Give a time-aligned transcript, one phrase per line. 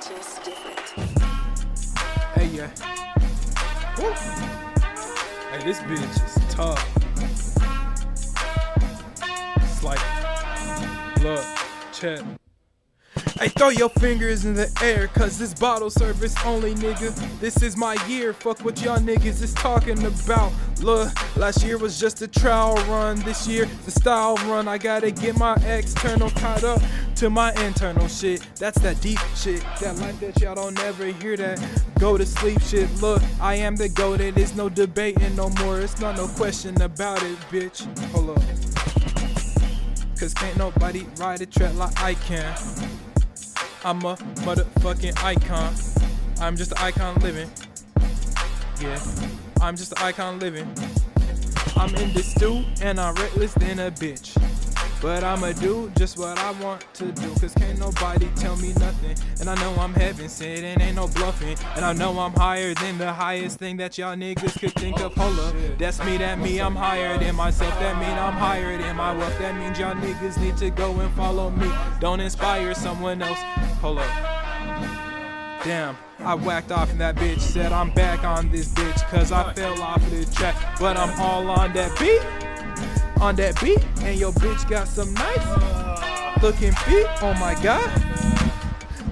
[0.00, 0.78] just different.
[2.34, 2.70] Hey, yeah.
[3.98, 4.12] Woo.
[5.50, 6.82] Hey, this bitch is tough.
[9.56, 10.00] It's like,
[11.22, 11.44] look,
[11.92, 12.20] check.
[13.38, 17.14] Hey, throw your fingers in the air, cause this bottle service only, nigga.
[17.38, 20.52] This is my year, fuck what y'all niggas is talking about.
[20.80, 23.18] Look, last year was just a trial run.
[23.20, 24.68] This year, the style run.
[24.68, 26.80] I gotta get my external caught up
[27.16, 28.46] to my internal shit.
[28.56, 29.64] That's that deep shit.
[29.80, 31.60] That life that y'all don't ever hear that.
[31.98, 32.88] Go to sleep shit.
[33.02, 35.80] Look, I am the goat, and there's no debating no more.
[35.80, 37.84] It's not no question about it, bitch.
[38.12, 38.42] Hold up.
[40.18, 42.56] Cause can't nobody ride a track like I can.
[43.84, 45.74] I'm a motherfucking icon.
[46.40, 47.48] I'm just an icon living.
[48.80, 48.98] Yeah,
[49.60, 50.68] I'm just an icon living.
[51.76, 54.36] I'm in this stew and I'm reckless than a bitch.
[55.00, 57.28] But I'ma do just what I want to do.
[57.40, 59.16] Cause can't nobody tell me nothing.
[59.40, 61.56] And I know I'm heaven sent and ain't no bluffing.
[61.76, 65.14] And I know I'm higher than the highest thing that y'all niggas could think of.
[65.14, 65.54] Hold up.
[65.78, 66.60] That's me, that me.
[66.60, 67.78] I'm higher than myself.
[67.78, 69.38] That mean I'm higher than my wealth.
[69.38, 71.70] That means y'all niggas need to go and follow me.
[72.00, 73.38] Don't inspire someone else.
[73.80, 74.37] Hold up.
[75.64, 79.52] Damn, I whacked off and that bitch said I'm back on this bitch cause I
[79.54, 80.54] fell off the track.
[80.78, 82.22] But I'm all on that beat,
[83.20, 87.06] on that beat, and your bitch got some nice looking feet.
[87.20, 87.88] Oh my god,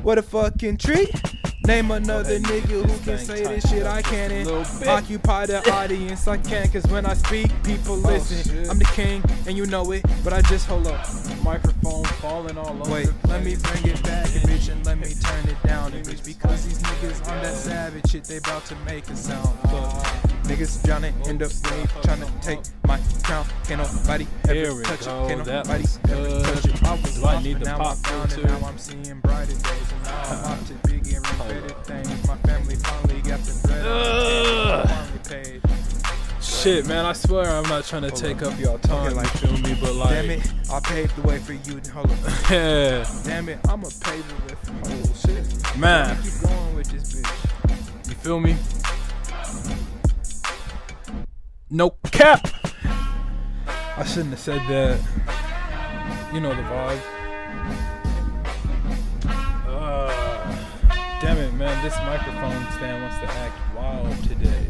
[0.03, 1.11] what a fucking treat.
[1.67, 3.87] Name another nigga who can say this shit.
[3.87, 4.49] I can and
[4.87, 6.29] occupy the audience.
[6.29, 8.71] I can cause when I speak people oh, listen.
[8.71, 11.05] I'm the king and you know it but I just hold up.
[11.43, 13.09] Microphone falling all over Wait.
[13.27, 16.79] let me bring it back bitch and let me turn it down bitch because these
[16.79, 19.59] niggas on that savage shit they about to make a sound.
[19.73, 20.16] Look,
[20.47, 25.05] niggas drowning in the wave trying to take my crown can't nobody ever touch it
[25.07, 27.97] can't nobody ever touch it I was Do I lost need but the now pop
[27.97, 31.75] I'm found and now I'm seeing brighter days and now I'm to bigger and better
[31.85, 34.89] things my family finally got the bread Ugh.
[34.89, 35.63] finally paid
[36.41, 39.15] Shit, man, I swear I'm not trying to take up y'all time.
[39.15, 39.79] like- you feel me?
[39.81, 41.81] But like, Damn it, I paved the way for you.
[41.93, 42.19] Hold up.
[42.51, 45.77] yeah, Damn it, I'm a pave it with whole shit.
[45.79, 48.09] man, Keep going with this bitch.
[48.09, 48.57] you feel me?
[51.69, 52.49] No cap.
[53.97, 55.01] I shouldn't have said that.
[56.33, 57.01] You know the vibe.
[59.67, 60.57] Uh,
[61.21, 64.69] damn it, man, this microphone stand wants to act wild today.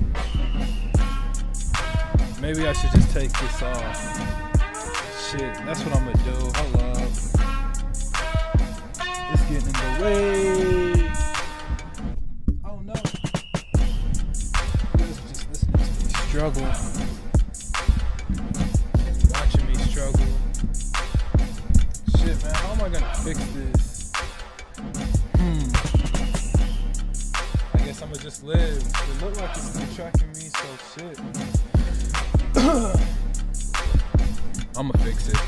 [2.41, 4.01] Maybe I should just take this off.
[5.31, 6.31] Shit, that's what I'm gonna do.
[6.55, 7.03] Hold up.
[9.33, 10.96] It's getting in the way.
[16.37, 16.69] Struggle.
[19.33, 20.29] Watching me struggle.
[22.19, 24.13] Shit, man, how am I gonna fix this?
[25.37, 25.69] Hmm.
[27.73, 28.77] I guess I'ma just live.
[28.77, 31.19] It look like it's tracking me, so shit.
[34.77, 35.41] I'ma fix it.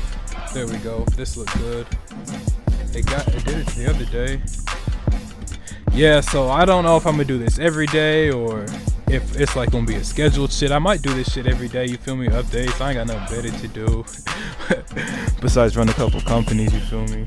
[0.55, 1.05] There we go.
[1.15, 1.85] This look good.
[2.95, 4.41] It got it did it the other day.
[5.93, 8.65] Yeah, so I don't know if I'm gonna do this every day or
[9.09, 10.71] if it's like gonna be a scheduled shit.
[10.71, 12.27] I might do this shit every day, you feel me?
[12.27, 12.79] Updates.
[12.79, 14.05] I ain't got nothing better to do.
[15.41, 17.25] Besides run a couple companies, you feel me?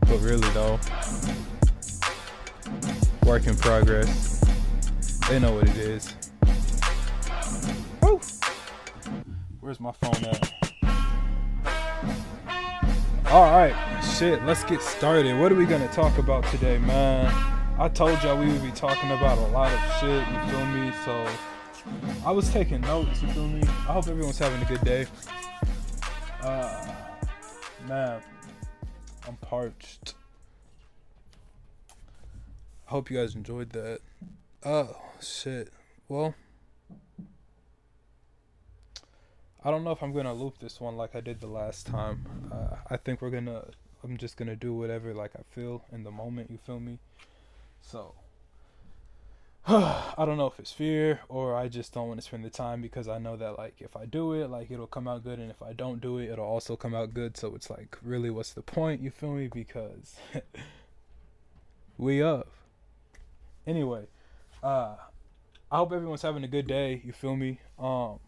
[0.00, 0.78] But really though.
[3.24, 4.44] Work in progress.
[5.28, 6.14] They know what it is.
[8.02, 8.20] Woo!
[9.60, 10.52] Where's my phone at?
[13.26, 13.74] Alright,
[14.04, 15.40] shit, let's get started.
[15.40, 17.53] What are we gonna talk about today, man?
[17.76, 20.92] I told y'all we would be talking about a lot of shit, you feel me?
[21.04, 21.26] So
[22.24, 23.62] I was taking notes, you feel me?
[23.62, 25.06] I hope everyone's having a good day.
[26.40, 26.92] Uh
[27.88, 28.22] man,
[29.26, 30.14] I'm parched.
[32.86, 33.98] I hope you guys enjoyed that.
[34.64, 35.72] Oh shit.
[36.08, 36.36] Well
[39.64, 42.24] I don't know if I'm gonna loop this one like I did the last time.
[42.52, 43.64] Uh, I think we're gonna.
[44.04, 46.50] I'm just gonna do whatever like I feel in the moment.
[46.50, 46.98] You feel me?
[47.86, 48.14] So
[49.66, 52.82] I don't know if it's fear or I just don't want to spend the time
[52.82, 55.50] because I know that like if I do it, like it'll come out good, and
[55.50, 57.36] if I don't do it, it'll also come out good.
[57.36, 59.00] So it's like really, what's the point?
[59.00, 59.48] You feel me?
[59.48, 60.16] Because
[61.98, 62.48] we up.
[63.66, 64.04] Anyway,
[64.62, 64.96] uh,
[65.72, 67.00] I hope everyone's having a good day.
[67.04, 67.60] You feel me?
[67.78, 68.18] Um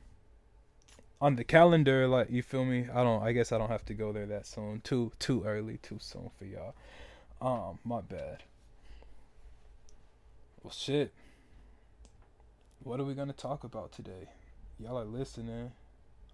[1.21, 2.87] on the calendar, like you feel me.
[2.93, 3.23] I don't.
[3.23, 4.81] I guess I don't have to go there that soon.
[4.83, 5.79] Too too early.
[5.79, 6.75] Too soon for y'all.
[7.41, 8.43] Um, my bad.
[10.67, 11.15] Well, shit.
[12.83, 14.31] What are we gonna talk about today?
[14.81, 15.71] Y'all are listening.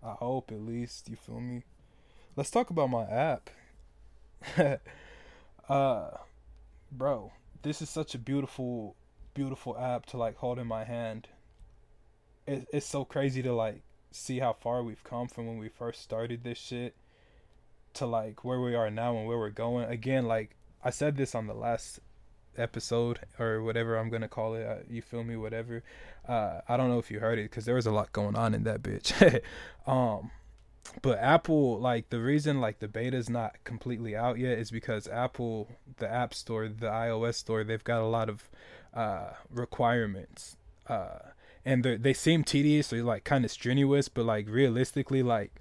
[0.02, 1.64] I hope at least you feel me.
[2.34, 3.50] Let's talk about my app.
[5.68, 6.10] uh,
[6.90, 8.96] bro, this is such a beautiful,
[9.34, 11.28] beautiful app to like hold in my hand.
[12.46, 13.82] It, it's so crazy to like
[14.12, 16.96] see how far we've come from when we first started this shit
[17.92, 19.90] to like where we are now and where we're going.
[19.90, 22.00] Again, like I said this on the last
[22.56, 24.66] episode or whatever I'm gonna call it.
[24.66, 25.36] Uh, you feel me?
[25.36, 25.82] Whatever.
[26.28, 28.54] Uh, I don't know if you heard it because there was a lot going on
[28.54, 29.40] in that bitch.
[29.86, 30.30] um,
[31.00, 35.68] but Apple, like the reason like the beta's not completely out yet is because Apple,
[35.98, 38.50] the App Store, the iOS store, they've got a lot of
[38.94, 40.56] uh, requirements.
[40.86, 41.18] Uh,
[41.64, 45.52] and they seem tedious or like kind of strenuous, but like realistically, like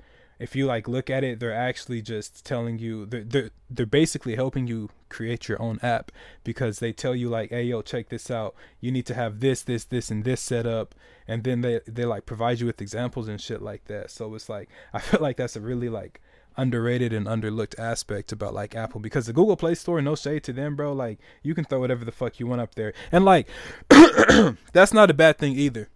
[0.41, 4.35] if you like look at it, they're actually just telling you they're they're, they're basically
[4.35, 6.11] helping you create your own app
[6.43, 8.55] because they tell you like, hey yo, check this out.
[8.79, 10.95] You need to have this, this, this, and this set up,
[11.27, 14.09] and then they they like provide you with examples and shit like that.
[14.09, 16.19] So it's like I feel like that's a really like
[16.57, 20.53] underrated and underlooked aspect about like Apple because the Google Play Store, no shade to
[20.53, 20.91] them, bro.
[20.91, 23.47] Like you can throw whatever the fuck you want up there, and like
[24.73, 25.89] that's not a bad thing either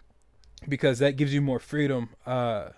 [0.69, 2.09] because that gives you more freedom.
[2.27, 2.69] Uh,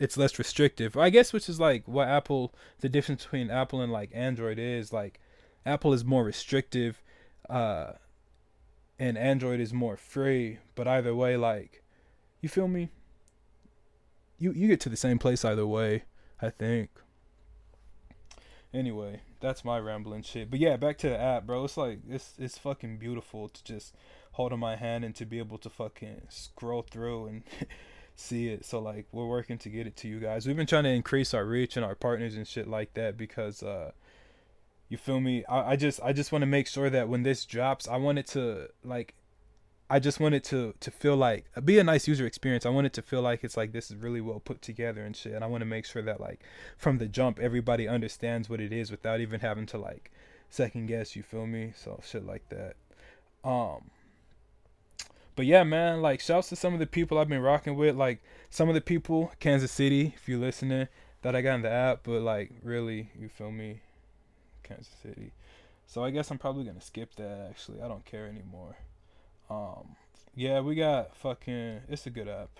[0.00, 0.96] it's less restrictive.
[0.96, 4.92] I guess which is like what Apple the difference between Apple and like Android is
[4.92, 5.20] like
[5.64, 7.02] Apple is more restrictive
[7.48, 7.92] uh
[8.98, 11.82] and Android is more free, but either way like
[12.40, 12.88] you feel me?
[14.38, 16.04] You you get to the same place either way,
[16.40, 16.90] I think.
[18.72, 20.50] Anyway, that's my rambling shit.
[20.50, 21.64] But yeah, back to the app, bro.
[21.64, 23.94] It's like it's it's fucking beautiful to just
[24.32, 27.42] hold in my hand and to be able to fucking scroll through and
[28.20, 28.64] see it.
[28.64, 30.46] So like we're working to get it to you guys.
[30.46, 33.62] We've been trying to increase our reach and our partners and shit like that because
[33.62, 33.92] uh
[34.90, 35.44] you feel me?
[35.46, 38.18] I, I just I just want to make sure that when this drops, I want
[38.18, 39.14] it to like
[39.88, 42.66] I just want it to to feel like be a nice user experience.
[42.66, 45.16] I want it to feel like it's like this is really well put together and
[45.16, 45.32] shit.
[45.32, 46.40] And I want to make sure that like
[46.76, 50.10] from the jump everybody understands what it is without even having to like
[50.50, 51.72] second guess, you feel me?
[51.76, 52.74] So shit like that.
[53.48, 53.90] Um
[55.40, 58.22] but yeah, man, like shouts to some of the people I've been rocking with, like
[58.50, 60.86] some of the people, Kansas City, if you're listening,
[61.22, 63.80] that I got in the app, but like really, you feel me?
[64.62, 65.32] Kansas City.
[65.86, 67.80] So I guess I'm probably gonna skip that actually.
[67.80, 68.76] I don't care anymore.
[69.48, 69.96] Um
[70.34, 72.50] yeah, we got fucking it's a good app.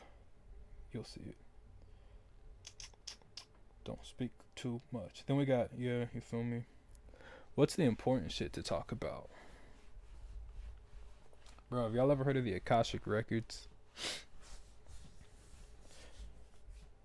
[0.91, 1.37] You'll see it.
[3.85, 5.25] Don't speak too much.
[5.27, 6.63] Then we got yeah, you feel me?
[7.57, 9.29] What's the important shit to talk about?
[11.71, 13.69] Bro, have y'all ever heard of the Akashic Records?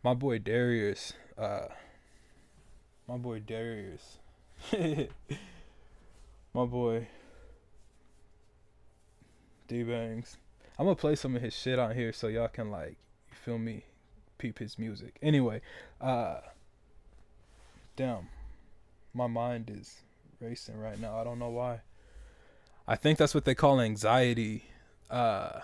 [0.02, 1.68] My boy Darius, uh,
[3.08, 4.18] my boy Darius,
[6.52, 7.08] my boy
[9.68, 10.38] D Bangs.
[10.80, 12.98] I'm gonna play some of his shit on here so y'all can like,
[13.30, 13.84] you feel me,
[14.40, 15.20] peep his music.
[15.22, 15.62] Anyway,
[16.02, 16.38] uh,
[17.96, 18.30] damn,
[19.14, 20.02] my mind is
[20.40, 21.20] racing right now.
[21.20, 21.82] I don't know why.
[22.88, 24.66] I think that's what they call anxiety.
[25.10, 25.60] Uh,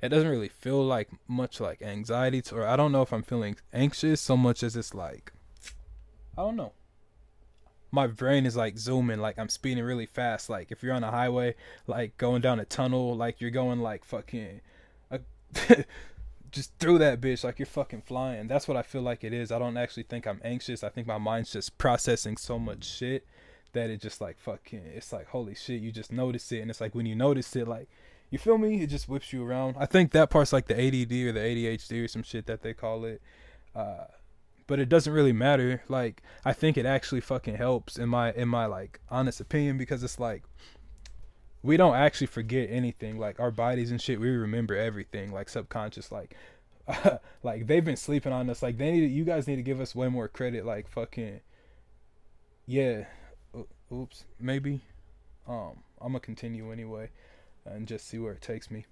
[0.00, 3.22] it doesn't really feel like much like anxiety, to, or I don't know if I'm
[3.22, 5.32] feeling anxious so much as it's like,
[6.38, 6.72] I don't know.
[7.90, 10.48] My brain is like zooming, like I'm speeding really fast.
[10.50, 11.54] Like if you're on a highway,
[11.86, 14.60] like going down a tunnel, like you're going like fucking,
[15.10, 15.18] uh,
[16.50, 18.48] just through that bitch, like you're fucking flying.
[18.48, 19.50] That's what I feel like it is.
[19.50, 20.84] I don't actually think I'm anxious.
[20.84, 23.26] I think my mind's just processing so much shit
[23.76, 26.60] that it just like fucking it's like holy shit you just notice it.
[26.60, 27.88] And it's like when you notice it like
[28.30, 28.82] you feel me?
[28.82, 29.76] It just whips you around.
[29.78, 32.74] I think that part's like the add or the adhd or some shit that they
[32.74, 33.22] call it.
[33.74, 34.04] Uh
[34.66, 35.82] but it doesn't really matter.
[35.88, 40.02] Like i think it actually fucking helps in my in my like honest opinion because
[40.02, 40.42] it's like
[41.62, 43.18] we don't actually forget anything.
[43.18, 46.34] Like our bodies and shit we remember everything like subconscious like
[47.42, 48.62] like they've been sleeping on us.
[48.62, 51.40] Like they need you guys need to give us way more credit like fucking
[52.66, 53.04] yeah
[53.92, 54.82] oops, maybe.
[55.48, 57.10] Um, I'm gonna continue anyway,
[57.64, 58.86] and just see where it takes me.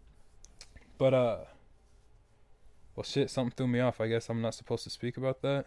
[0.98, 1.38] But uh,
[2.96, 4.00] well, shit, something threw me off.
[4.00, 5.66] I guess I'm not supposed to speak about that.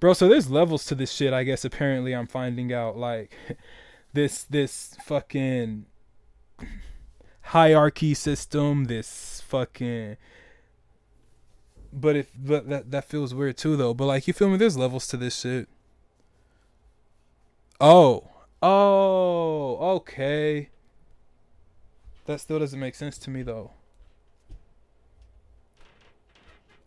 [0.00, 1.32] Bro, so there's levels to this shit.
[1.32, 3.32] I guess apparently I'm finding out like
[4.12, 5.86] this this fucking
[7.42, 8.84] hierarchy system.
[8.84, 10.16] This fucking
[11.92, 13.94] but if but that that feels weird too though.
[13.94, 14.56] But like you feel me?
[14.56, 15.68] There's levels to this shit.
[17.80, 18.28] Oh.
[18.60, 20.68] Oh, okay.
[22.26, 23.70] That still doesn't make sense to me though.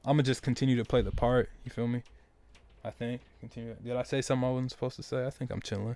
[0.03, 1.49] I'm gonna just continue to play the part.
[1.63, 2.03] You feel me?
[2.83, 3.21] I think.
[3.39, 3.75] Continue.
[3.83, 5.25] Did I say something I wasn't supposed to say?
[5.25, 5.95] I think I'm chilling.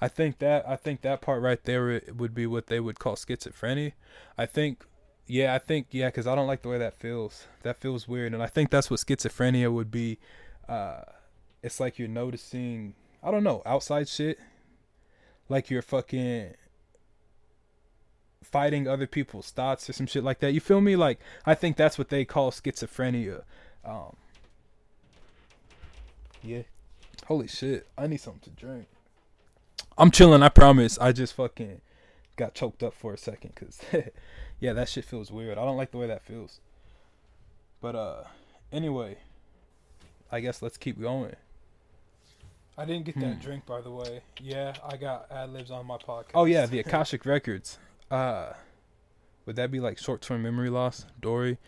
[0.00, 3.14] I think that I think that part right there would be what they would call
[3.14, 3.92] schizophrenia.
[4.36, 4.84] I think
[5.26, 7.46] yeah, I think yeah, because I don't like the way that feels.
[7.62, 10.18] That feels weird, and I think that's what schizophrenia would be.
[10.68, 11.02] Uh,
[11.62, 12.94] it's like you're noticing.
[13.22, 14.38] I don't know outside shit.
[15.48, 16.54] Like you're fucking
[18.42, 20.52] fighting other people's thoughts or some shit like that.
[20.52, 20.94] You feel me?
[20.94, 23.42] Like I think that's what they call schizophrenia.
[23.84, 24.16] Um,
[26.42, 26.62] yeah.
[27.26, 27.86] Holy shit!
[27.96, 28.86] I need something to drink.
[29.96, 30.42] I'm chilling.
[30.42, 30.98] I promise.
[30.98, 31.80] I just fucking
[32.36, 33.80] got choked up for a second, cause
[34.60, 35.58] yeah, that shit feels weird.
[35.58, 36.60] I don't like the way that feels.
[37.80, 38.24] But uh,
[38.72, 39.18] anyway,
[40.32, 41.36] I guess let's keep going.
[42.76, 43.40] I didn't get that Hmm.
[43.40, 44.22] drink, by the way.
[44.40, 46.32] Yeah, I got ad libs on my podcast.
[46.34, 47.78] Oh yeah, the Akashic Records.
[48.10, 48.52] Uh
[49.46, 51.58] would that be like short term memory loss, Dory?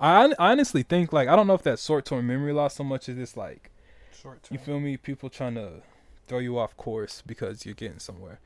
[0.00, 2.82] I, I honestly think like I don't know if that's short term memory loss so
[2.84, 3.70] much as it's like
[4.12, 4.58] short term.
[4.58, 5.82] you feel me, people trying to
[6.26, 8.40] throw you off course because you're getting somewhere.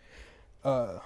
[0.64, 0.99] Uh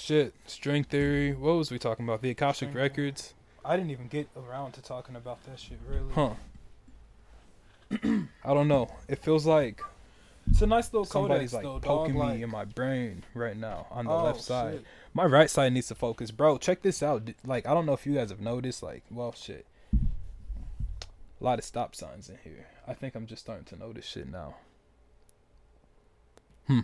[0.00, 1.32] shit, string theory.
[1.32, 2.22] What was we talking about?
[2.22, 2.82] The Akashic String theory.
[2.82, 3.34] Records.
[3.64, 5.78] I didn't even get around to talking about that shit.
[5.86, 6.34] Really, Huh.
[8.44, 8.90] I don't know.
[9.08, 9.82] It feels like
[10.48, 11.82] it's a nice little somebody's codex like though, dog.
[11.82, 14.74] poking like, me in my brain right now on the oh, left side.
[14.74, 14.84] shit.
[15.12, 16.56] My right side needs to focus, bro.
[16.58, 17.28] Check this out.
[17.44, 18.82] Like I don't know if you guys have noticed.
[18.82, 19.66] Like, well, shit.
[19.92, 22.66] A lot of stop signs in here.
[22.86, 24.56] I think I'm just starting to notice shit now.
[26.66, 26.80] Hmm.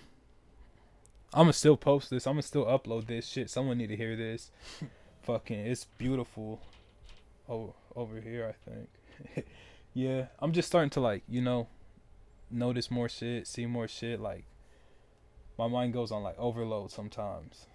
[1.33, 2.27] I'm gonna still post this.
[2.27, 3.51] I'm gonna still upload this shit.
[3.51, 4.51] Someone need to hear this.
[5.23, 6.61] Fucking, it's beautiful.
[7.49, 9.47] Over over here, I think.
[9.95, 11.69] yeah, I'm just starting to like, you know,
[12.51, 14.21] notice more shit, see more shit.
[14.21, 14.45] Like,
[15.59, 17.67] my mind goes on like overload sometimes.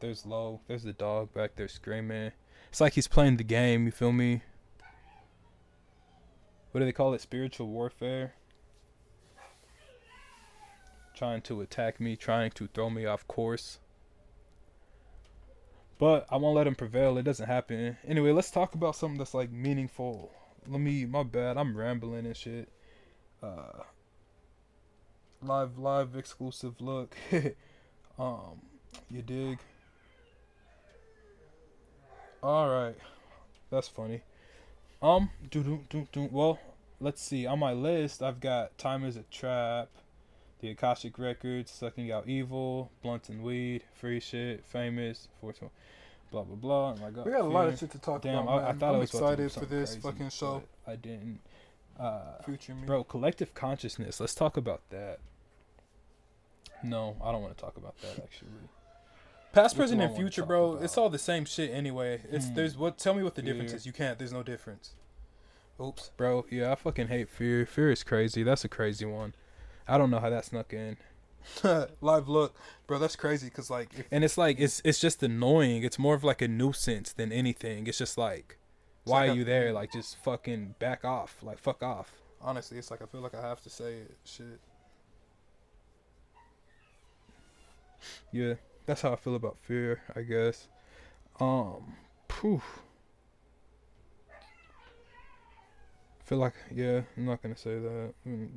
[0.00, 0.60] There's low.
[0.66, 2.32] There's the dog back there screaming.
[2.68, 3.86] It's like he's playing the game.
[3.86, 4.42] You feel me?
[6.72, 7.20] What do they call it?
[7.20, 8.34] Spiritual warfare.
[11.14, 13.78] Trying to attack me, trying to throw me off course.
[15.98, 17.16] But I won't let him prevail.
[17.18, 17.96] It doesn't happen.
[18.06, 20.32] Anyway, let's talk about something that's like meaningful.
[20.66, 21.06] Let me.
[21.06, 21.56] My bad.
[21.56, 22.68] I'm rambling and shit.
[23.42, 23.84] Uh.
[25.42, 27.14] Live, live, exclusive look.
[28.18, 28.62] um,
[29.10, 29.58] you dig?
[32.42, 32.96] All right,
[33.70, 34.22] that's funny.
[35.02, 36.28] Um, do do do do.
[36.30, 36.58] Well,
[37.00, 37.46] let's see.
[37.46, 39.88] On my list, I've got "Time Is a Trap,"
[40.60, 45.72] the Akashic Records, "Sucking Out Evil," "Blunt and Weed," "Free Shit," "Famous," "420,"
[46.30, 46.92] blah blah blah.
[46.92, 48.62] And I got We got a lot of shit to talk Damn, about.
[48.62, 50.62] I, I thought I'm I was about to do excited for this crazy, fucking show.
[50.86, 51.40] I didn't.
[51.98, 52.86] Uh, Future me.
[52.86, 54.18] bro, collective consciousness.
[54.18, 55.20] Let's talk about that.
[56.82, 58.50] No, I don't want to talk about that actually.
[59.52, 60.72] Past, present, and future, bro.
[60.72, 60.82] about?
[60.84, 62.20] It's all the same shit anyway.
[62.30, 62.54] It's Hmm.
[62.54, 62.98] there's what?
[62.98, 63.86] Tell me what the difference is.
[63.86, 64.18] You can't.
[64.18, 64.94] There's no difference.
[65.80, 66.10] Oops.
[66.16, 67.64] Bro, yeah, I fucking hate fear.
[67.64, 68.42] Fear is crazy.
[68.42, 69.34] That's a crazy one.
[69.86, 70.96] I don't know how that snuck in.
[72.00, 72.98] Live look, bro.
[72.98, 73.50] That's crazy.
[73.50, 75.82] Cause like, if, And it's like it's it's just annoying.
[75.82, 77.86] It's more of like a nuisance than anything.
[77.86, 78.56] It's just like
[79.02, 79.72] It's why like are you there?
[79.72, 81.36] Like just fucking back off.
[81.42, 82.12] Like fuck off.
[82.40, 84.16] honestly, it's like I feel like I have to say it.
[84.24, 84.60] Shit.
[88.32, 88.54] Yeah,
[88.86, 90.68] that's how I feel about fear, I guess.
[91.40, 91.94] Um,
[92.28, 92.80] poof.
[96.24, 98.14] Feel like yeah, I'm not gonna say that.
[98.26, 98.48] Mm.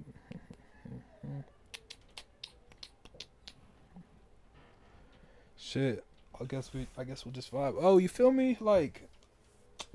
[5.78, 6.04] Shit,
[6.42, 7.76] I guess we, I guess we'll just vibe.
[7.80, 8.58] Oh, you feel me?
[8.60, 9.08] Like,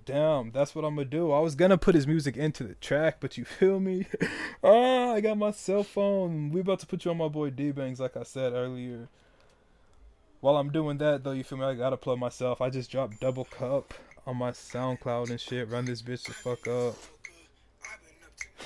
[0.04, 1.32] damn, that's what I'm gonna do.
[1.32, 4.06] I was gonna put his music into the track, but you feel me?
[4.62, 6.50] ah, I got my cell phone.
[6.50, 9.08] We about to put you on my boy D Bangs, like I said earlier.
[10.40, 11.64] While I'm doing that, though, you feel me?
[11.64, 12.60] I gotta plug myself.
[12.60, 13.92] I just dropped Double Cup
[14.24, 15.68] on my SoundCloud and shit.
[15.68, 16.94] Run this bitch the fuck up.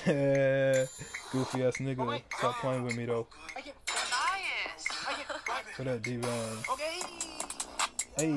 [0.05, 0.85] Yeah,
[1.31, 2.21] goofy ass nigga.
[2.37, 3.25] Stop playing with me, though.
[5.77, 6.57] For that D Bang.
[8.17, 8.35] Hey.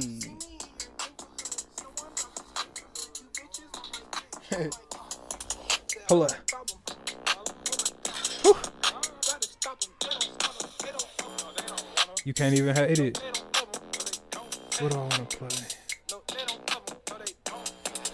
[6.08, 6.32] Hold up.
[12.24, 13.18] You can't even hit it.
[14.80, 15.48] What do I want to play?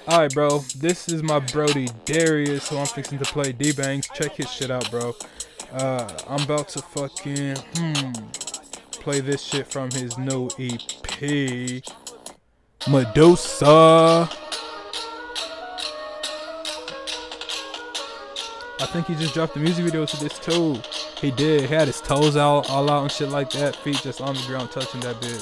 [0.09, 0.61] Alright, bro.
[0.79, 4.07] This is my Brody Darius, who I'm fixing to play D Bangs.
[4.15, 5.17] Check his shit out, bro.
[5.73, 8.13] Uh, I'm about to fucking hmm
[9.07, 10.81] play this shit from his new EP,
[12.89, 14.29] Medusa.
[18.79, 20.79] I think he just dropped the music video to this too.
[21.21, 21.63] He did.
[21.63, 23.77] He had his toes out, all out and shit like that.
[23.77, 25.41] Feet just on the ground touching that bitch.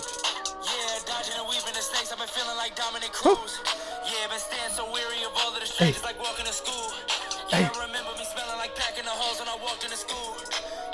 [0.62, 3.58] Yeah, dodging and weaving the snakes, I've been feeling like Dominick Cruz.
[4.06, 6.94] Yeah, been staying so weary of all of the streets, like walking to school.
[7.50, 7.64] Yeah, Hey.
[7.66, 10.38] I remember me smelling like packing the holes when I walked into school.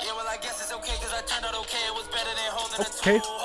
[0.01, 1.85] Yeah, well, I guess it's okay, cause I turned out okay.
[1.85, 3.17] It was better than holding Okay.
[3.17, 3.40] a tool.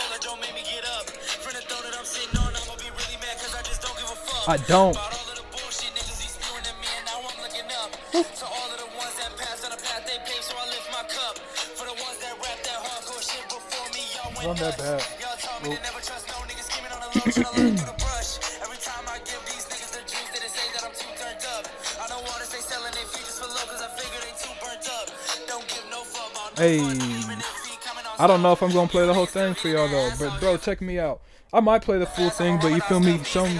[4.47, 4.95] I don't.
[4.95, 7.91] About all of the bullshit niggas be spewing at me, and now I'm looking up.
[8.15, 10.87] to all of the ones that passed on the path they paved, so I lift
[10.95, 11.35] my cup.
[11.75, 15.03] For the ones that rap that hardcore shit before me, y'all went Run that back.
[15.19, 17.91] Y'all told me to never trust no niggas scheming on the low, tryna learn through
[17.91, 18.31] the brush.
[18.63, 21.67] Every time I give these niggas the juice, they say that I'm too turned up.
[21.99, 24.87] I don't wanna stay selling their features for low, cause I figure they too burnt
[24.95, 25.07] up.
[25.51, 26.79] Don't give no fuck about no Hey.
[26.79, 29.27] fun, even if he coming on I don't know if I'm gonna play the whole
[29.27, 31.19] thing for y'all though, but bro, check me out.
[31.53, 33.23] I might play the full thing, but you feel me?
[33.25, 33.59] Some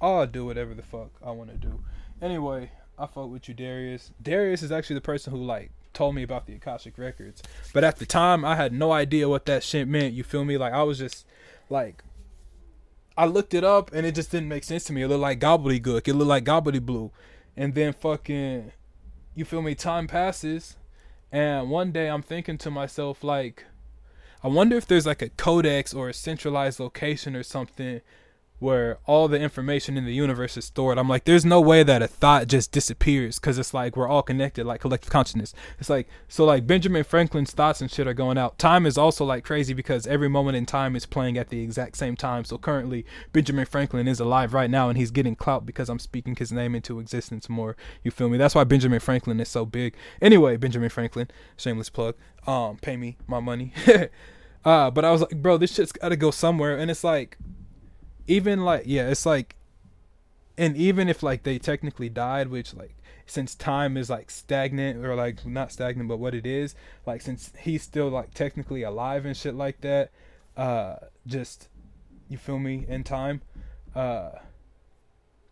[0.00, 1.80] I'll do whatever the fuck I want to do.
[2.20, 4.12] Anyway, I fuck with you, Darius.
[4.22, 7.96] Darius is actually the person who like told me about the Akashic records, but at
[7.96, 10.14] the time I had no idea what that shit meant.
[10.14, 10.58] You feel me?
[10.58, 11.26] Like I was just
[11.70, 12.02] like.
[13.18, 15.00] I looked it up and it just didn't make sense to me.
[15.00, 16.06] It looked like gobbledygook.
[16.06, 17.10] It looked like gobbledyblue.
[17.56, 18.72] And then fucking,
[19.34, 19.74] you feel me?
[19.74, 20.76] Time passes,
[21.32, 23.64] and one day I'm thinking to myself like,
[24.44, 28.02] I wonder if there's like a codex or a centralized location or something
[28.58, 30.98] where all the information in the universe is stored.
[30.98, 34.22] I'm like, there's no way that a thought just disappears because it's like we're all
[34.22, 35.52] connected, like collective consciousness.
[35.78, 38.58] It's like, so like Benjamin Franklin's thoughts and shit are going out.
[38.58, 41.96] Time is also like crazy because every moment in time is playing at the exact
[41.96, 42.44] same time.
[42.44, 46.34] So currently, Benjamin Franklin is alive right now and he's getting clout because I'm speaking
[46.34, 47.76] his name into existence more.
[48.02, 48.38] You feel me?
[48.38, 49.94] That's why Benjamin Franklin is so big.
[50.22, 52.14] Anyway, Benjamin Franklin, shameless plug.
[52.46, 53.74] Um, pay me my money.
[54.64, 56.78] uh, but I was like, bro, this shit's got to go somewhere.
[56.78, 57.36] And it's like,
[58.26, 59.56] even like yeah it's like
[60.58, 65.14] and even if like they technically died which like since time is like stagnant or
[65.14, 69.36] like not stagnant but what it is like since he's still like technically alive and
[69.36, 70.10] shit like that
[70.56, 71.68] uh just
[72.28, 73.42] you feel me in time
[73.94, 74.30] uh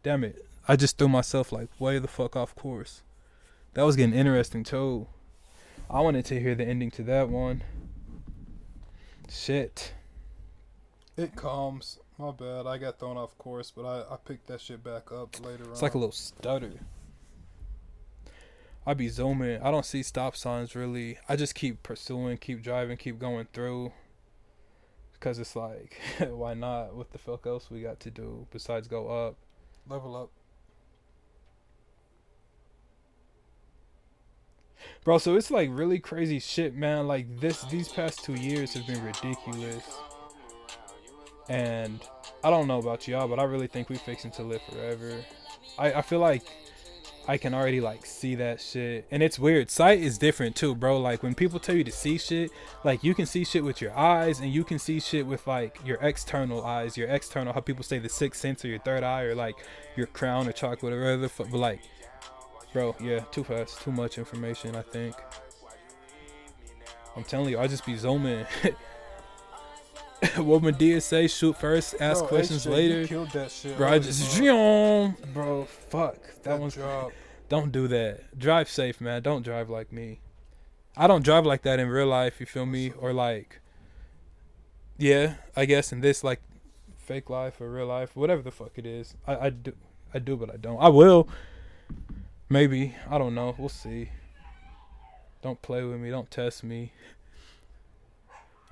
[0.04, 0.46] damn it.
[0.68, 3.02] I just threw myself like way the fuck off course.
[3.72, 5.08] That was getting interesting too.
[5.90, 7.64] I wanted to hear the ending to that one.
[9.28, 9.94] Shit.
[11.16, 11.98] It calms.
[12.18, 12.66] My bad.
[12.66, 15.70] I got thrown off course, but I, I picked that shit back up later on.
[15.70, 15.86] It's on.
[15.86, 16.72] like a little stutter.
[18.86, 19.60] I be zooming.
[19.62, 21.18] I don't see stop signs really.
[21.28, 23.92] I just keep pursuing, keep driving, keep going through.
[25.20, 26.94] Cause it's like, why not?
[26.94, 29.36] What the fuck else we got to do besides go up?
[29.88, 30.30] level up.
[35.02, 37.06] Bro, so it's like really crazy shit, man.
[37.06, 39.84] Like this these past 2 years have been ridiculous.
[41.48, 42.00] And
[42.42, 45.24] I don't know about y'all, but I really think we fixing to live forever.
[45.78, 46.42] I I feel like
[47.26, 49.06] I can already like see that shit.
[49.10, 49.70] And it's weird.
[49.70, 51.00] Sight is different too, bro.
[51.00, 52.50] Like when people tell you to see shit,
[52.84, 55.78] like you can see shit with your eyes and you can see shit with like
[55.84, 59.22] your external eyes, your external how people say the sixth sense or your third eye
[59.22, 59.56] or like
[59.96, 61.30] your crown or chakra, whatever the.
[61.36, 61.80] But like,
[62.72, 64.76] bro, yeah, too fast, too much information.
[64.76, 65.14] I think.
[67.16, 68.44] I'm telling you, I just be zooming.
[70.36, 71.26] what Madea say?
[71.26, 73.06] Shoot first, ask Bro, questions HJ, later.
[73.06, 73.76] killed that shit.
[73.76, 75.14] Bro, I just bro.
[75.32, 76.16] bro, fuck.
[76.42, 77.12] That Good one's job.
[77.48, 78.38] don't do that.
[78.38, 79.22] Drive safe, man.
[79.22, 80.20] Don't drive like me.
[80.96, 82.92] I don't drive like that in real life, you feel me?
[82.98, 83.60] Or like
[84.98, 86.40] Yeah, I guess in this like
[86.96, 89.14] fake life or real life, whatever the fuck it is.
[89.26, 89.72] I, I do
[90.14, 90.80] I do but I don't.
[90.80, 91.28] I will.
[92.48, 92.94] Maybe.
[93.10, 93.54] I don't know.
[93.58, 94.10] We'll see.
[95.42, 96.92] Don't play with me, don't test me.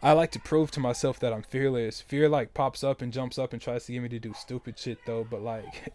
[0.02, 2.00] I like to prove to myself that I'm fearless.
[2.00, 4.78] Fear like pops up and jumps up and tries to get me to do stupid
[4.78, 5.92] shit though, but like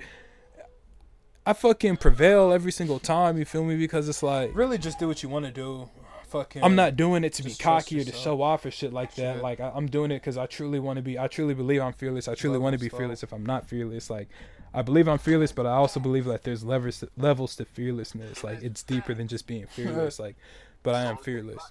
[1.46, 3.76] I fucking prevail every single time, you feel me?
[3.76, 5.90] Because it's like Really, just do what you want to do.
[6.30, 6.62] Fucking.
[6.62, 9.36] I'm not doing it to be cocky or to show off or shit like that.
[9.36, 9.44] Shit.
[9.44, 11.18] Like I, I'm doing it because I truly want to be.
[11.18, 12.28] I truly believe I'm fearless.
[12.28, 13.24] I truly want to be fearless.
[13.24, 14.28] If I'm not fearless, like
[14.74, 18.44] I believe I'm fearless, but I also believe that there's levels levels to fearlessness.
[18.44, 20.20] Like it's deeper than just being fearless.
[20.20, 20.36] Like,
[20.84, 21.64] but I am fearless.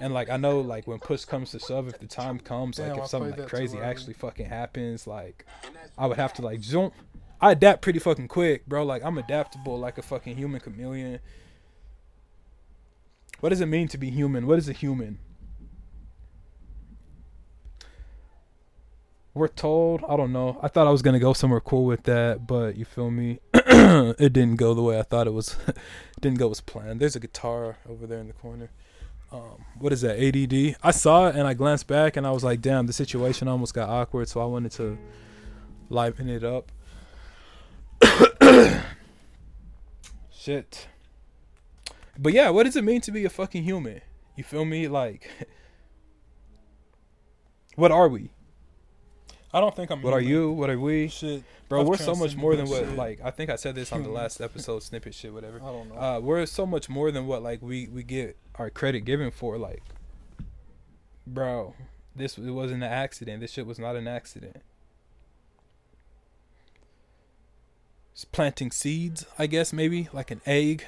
[0.00, 2.96] And like I know, like when push comes to shove, if the time comes, like
[2.98, 5.46] if something like crazy actually fucking happens, like
[5.96, 6.94] I would have to like jump.
[7.40, 8.84] I adapt pretty fucking quick, bro.
[8.84, 11.20] Like I'm adaptable, like a fucking human chameleon.
[13.40, 14.46] What does it mean to be human?
[14.46, 15.18] What is a human?
[19.34, 20.02] We're told.
[20.08, 20.58] I don't know.
[20.62, 23.38] I thought I was gonna go somewhere cool with that, but you feel me?
[23.54, 25.56] it didn't go the way I thought it was.
[26.20, 27.00] didn't go as planned.
[27.00, 28.70] There's a guitar over there in the corner.
[29.36, 30.18] Um, what is that?
[30.18, 30.76] ADD.
[30.82, 33.74] I saw it and I glanced back and I was like, damn, the situation almost
[33.74, 34.28] got awkward.
[34.28, 34.98] So I wanted to
[35.90, 36.72] liven it up.
[40.30, 40.88] Shit.
[42.18, 44.00] But yeah, what does it mean to be a fucking human?
[44.36, 44.88] You feel me?
[44.88, 45.30] Like,
[47.74, 48.30] what are we?
[49.52, 50.02] I don't think I'm.
[50.02, 50.52] What are you?
[50.52, 51.08] What are we?
[51.08, 51.42] Shit.
[51.68, 52.96] Bro, I've we're so much more than what, shit.
[52.96, 55.56] like, I think I said this on the last episode, snippet shit, whatever.
[55.56, 56.00] I don't know.
[56.00, 59.58] Uh, we're so much more than what, like, we, we get our credit given for.
[59.58, 59.82] Like,
[61.26, 61.74] bro,
[62.14, 63.40] this it wasn't an accident.
[63.40, 64.62] This shit was not an accident.
[68.12, 70.84] It's planting seeds, I guess maybe like an egg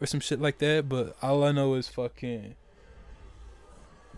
[0.00, 0.88] or some shit like that.
[0.88, 2.56] But all I know is fucking.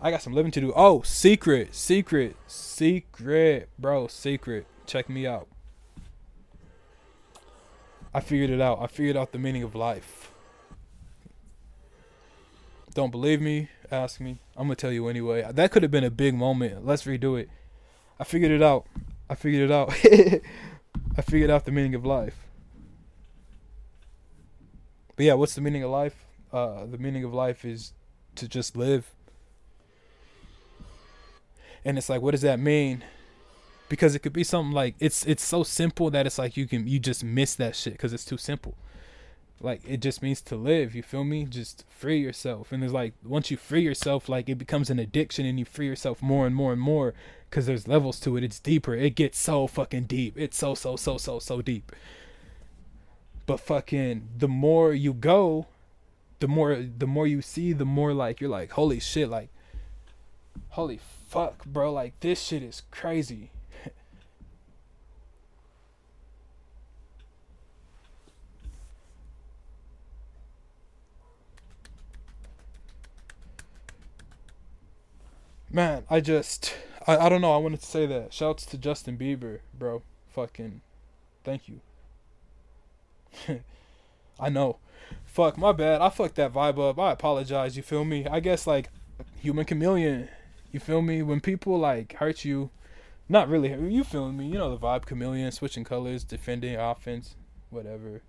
[0.01, 0.73] I got some living to do.
[0.75, 4.65] Oh, secret, secret, secret, bro, secret.
[4.85, 5.47] Check me out.
[8.13, 8.79] I figured it out.
[8.81, 10.22] I figured out the meaning of life.
[12.93, 13.69] Don't believe me?
[13.91, 14.39] Ask me.
[14.55, 15.45] I'm gonna tell you anyway.
[15.51, 16.85] That could have been a big moment.
[16.85, 17.49] Let's redo it.
[18.19, 18.85] I figured it out.
[19.29, 19.89] I figured it out.
[21.17, 22.47] I figured out the meaning of life.
[25.15, 26.25] But yeah, what's the meaning of life?
[26.51, 27.93] Uh, the meaning of life is
[28.35, 29.11] to just live.
[31.85, 33.03] And it's like, what does that mean?
[33.89, 36.87] Because it could be something like it's it's so simple that it's like you can
[36.87, 38.75] you just miss that shit because it's too simple
[39.59, 41.45] like it just means to live you feel me?
[41.45, 42.71] Just free yourself.
[42.71, 45.87] And it's like once you free yourself like it becomes an addiction and you free
[45.87, 47.13] yourself more and more and more
[47.49, 48.43] because there's levels to it.
[48.43, 48.93] It's deeper.
[48.93, 50.37] It gets so fucking deep.
[50.37, 51.91] It's so so so so so deep.
[53.45, 55.67] But fucking the more you go
[56.39, 59.49] the more the more you see the more like you're like holy shit like
[60.69, 61.93] holy fuck bro.
[61.93, 63.51] Like this shit is crazy
[75.75, 76.75] Man, I just
[77.07, 78.31] I, I don't know, I wanted to say that.
[78.31, 80.03] Shouts to Justin Bieber, bro.
[80.29, 80.81] Fucking
[81.43, 81.81] thank you.
[84.39, 84.77] I know.
[85.25, 85.99] Fuck, my bad.
[85.99, 86.99] I fucked that vibe up.
[86.99, 88.27] I apologize, you feel me?
[88.27, 88.89] I guess like
[89.41, 90.29] human chameleon.
[90.71, 91.23] You feel me?
[91.23, 92.69] When people like hurt you,
[93.27, 97.33] not really you feel me, you know the vibe chameleon, switching colors, defending offense,
[97.71, 98.21] whatever.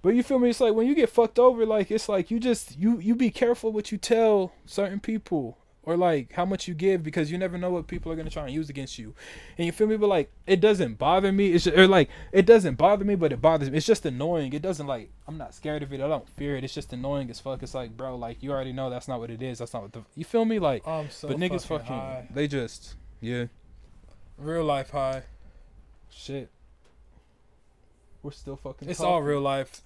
[0.00, 0.48] But you feel me?
[0.48, 3.30] It's like when you get fucked over, like it's like you just you you be
[3.30, 7.56] careful what you tell certain people or like how much you give because you never
[7.56, 9.14] know what people are gonna try and use against you.
[9.56, 9.96] And you feel me?
[9.96, 11.52] But like it doesn't bother me.
[11.52, 13.78] It's just, or like it doesn't bother me, but it bothers me.
[13.78, 14.52] It's just annoying.
[14.52, 16.00] It doesn't like I'm not scared of it.
[16.00, 16.64] I don't fear it.
[16.64, 17.62] It's just annoying as fuck.
[17.62, 19.58] It's like bro, like you already know that's not what it is.
[19.58, 20.58] That's not what the you feel me?
[20.58, 22.28] Like so but niggas fucking fucking high.
[22.30, 23.46] they just yeah
[24.36, 25.22] Real life high.
[26.10, 26.50] shit.
[28.22, 28.88] We're still fucking.
[28.88, 29.12] It's talking.
[29.12, 29.80] all real life.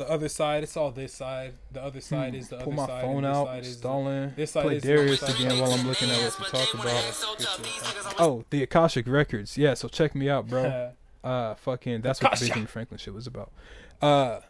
[0.00, 1.52] The other side, it's all this side.
[1.72, 2.62] The other side is the Hmm.
[2.64, 3.02] Pull other my side.
[3.02, 4.32] phone and this out, side is the- stalling.
[4.34, 5.34] this side Play is Darius side.
[5.34, 8.14] again while I'm looking at what to talk about.
[8.18, 9.58] Oh, the Akashic Records.
[9.58, 10.92] Yeah, so check me out, bro.
[11.24, 12.44] uh fucking that's what the Kasha.
[12.46, 13.52] Benjamin Franklin shit was about.
[14.00, 14.40] Uh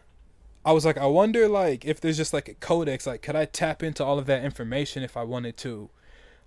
[0.63, 3.43] I was like, I wonder like if there's just like a codex, like could I
[3.43, 5.89] tap into all of that information if I wanted to?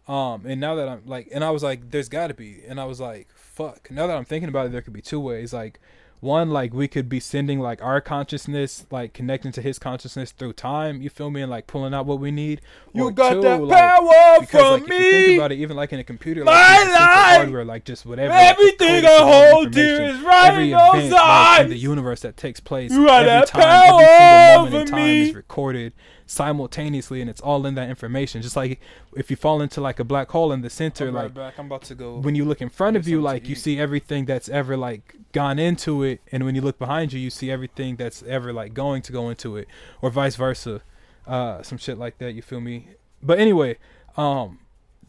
[0.09, 2.87] Um and now that I'm like and I was like, there's gotta be and I
[2.87, 3.91] was like, fuck.
[3.91, 5.53] Now that I'm thinking about it, there could be two ways.
[5.53, 5.79] Like
[6.21, 10.55] one, like we could be sending like our consciousness, like connecting to his consciousness through
[10.55, 12.61] time, you feel me, and like pulling out what we need.
[12.95, 15.57] You Or got two, that like, power because from like if you think about it,
[15.57, 17.37] even like in a computer, like life!
[17.39, 18.33] hardware, like just whatever.
[18.33, 22.61] Everything I hold dear is right every in event like, in the universe that takes
[22.61, 25.23] place You got every that time, every single moment in time me.
[25.29, 25.93] is recorded
[26.27, 28.43] simultaneously, and it's all in that information.
[28.43, 28.81] Just like
[29.17, 31.55] if you fall into like a black hole in the center, I'm like right.
[31.59, 32.19] I'm about to go.
[32.19, 35.59] when you look in front of you, like you see everything that's ever like gone
[35.59, 39.03] into it, and when you look behind you, you see everything that's ever like going
[39.03, 39.69] to go into it,
[40.01, 40.83] or vice versa,
[41.27, 42.33] uh, some shit like that.
[42.33, 42.89] You feel me?
[43.23, 43.79] But anyway,
[44.17, 44.59] um,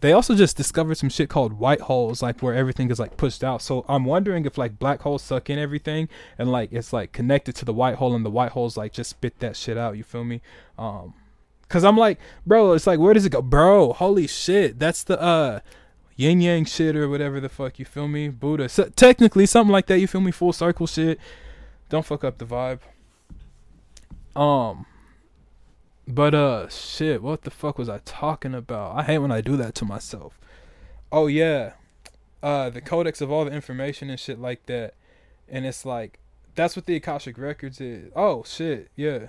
[0.01, 3.43] they also just discovered some shit called white holes, like where everything is like pushed
[3.43, 3.61] out.
[3.61, 7.55] So I'm wondering if like black holes suck in everything, and like it's like connected
[7.57, 9.97] to the white hole, and the white holes like just spit that shit out.
[9.97, 10.41] You feel me?
[10.77, 11.13] Um,
[11.69, 13.93] cause I'm like, bro, it's like where does it go, bro?
[13.93, 15.59] Holy shit, that's the uh
[16.15, 19.85] yin yang shit or whatever the fuck you feel me buddha so, technically something like
[19.87, 21.19] that you feel me full circle shit
[21.89, 22.79] don't fuck up the vibe
[24.39, 24.85] um
[26.07, 29.57] but uh shit what the fuck was i talking about i hate when i do
[29.57, 30.39] that to myself
[31.11, 31.73] oh yeah
[32.43, 34.93] uh the codex of all the information and shit like that
[35.49, 36.19] and it's like
[36.53, 39.27] that's what the akashic records is oh shit yeah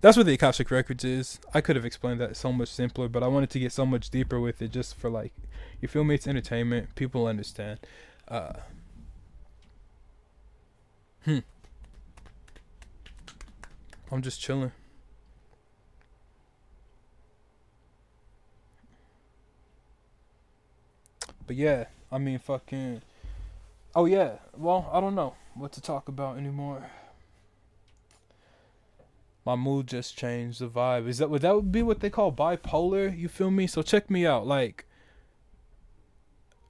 [0.00, 1.40] that's what the Akashic Records is.
[1.52, 4.08] I could have explained that so much simpler, but I wanted to get so much
[4.08, 5.32] deeper with it just for like,
[5.80, 6.14] you feel me?
[6.14, 6.94] It's entertainment.
[6.94, 7.80] People understand.
[8.26, 8.54] Uh,
[11.24, 11.40] hmm.
[14.10, 14.72] I'm just chilling.
[21.50, 23.02] But yeah, I mean, fucking.
[23.96, 24.34] Oh yeah.
[24.56, 26.88] Well, I don't know what to talk about anymore
[29.44, 32.30] my mood just changed the vibe is that would that would be what they call
[32.30, 34.84] bipolar you feel me so check me out like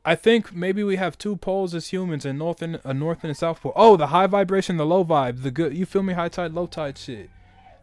[0.04, 3.32] i think maybe we have two poles as humans a north and a north and
[3.32, 6.14] a south pole oh the high vibration the low vibe the good you feel me
[6.14, 7.28] high tide low tide shit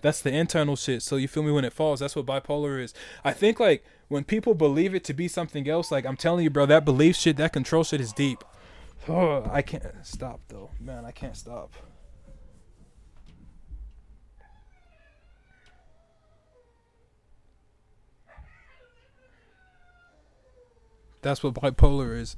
[0.02, 1.02] That's the internal shit.
[1.02, 2.00] So you feel me when it falls.
[2.00, 2.94] That's what bipolar is.
[3.24, 6.50] I think like when people believe it to be something else, like I'm telling you,
[6.50, 8.44] bro, that belief shit, that control shit is deep.
[9.08, 11.06] Oh, I can't stop though, man.
[11.06, 11.74] I can't stop.
[21.22, 22.36] That's what bipolar is.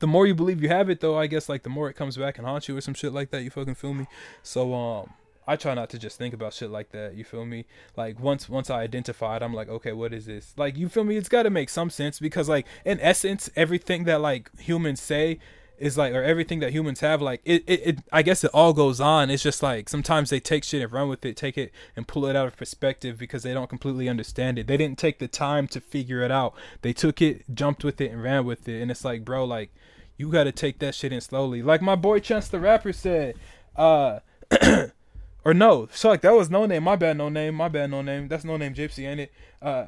[0.00, 2.16] The more you believe you have it, though, I guess like the more it comes
[2.16, 3.42] back and haunts you or some shit like that.
[3.42, 4.06] You fucking feel me?
[4.42, 5.12] So um,
[5.46, 7.14] I try not to just think about shit like that.
[7.14, 7.64] You feel me?
[7.96, 10.54] Like once once I identified, I'm like, okay, what is this?
[10.56, 11.16] Like you feel me?
[11.16, 15.38] It's got to make some sense because like in essence, everything that like humans say
[15.78, 18.72] is like or everything that humans have like it, it, it i guess it all
[18.72, 21.72] goes on it's just like sometimes they take shit and run with it take it
[21.96, 25.18] and pull it out of perspective because they don't completely understand it they didn't take
[25.18, 28.68] the time to figure it out they took it jumped with it and ran with
[28.68, 29.74] it and it's like bro like
[30.16, 33.34] you got to take that shit in slowly like my boy chance the rapper said
[33.74, 34.20] uh
[35.44, 38.74] or no so like that was Noname my bad Noname my bad Noname that's Noname
[38.74, 39.86] Gypsy ain't it uh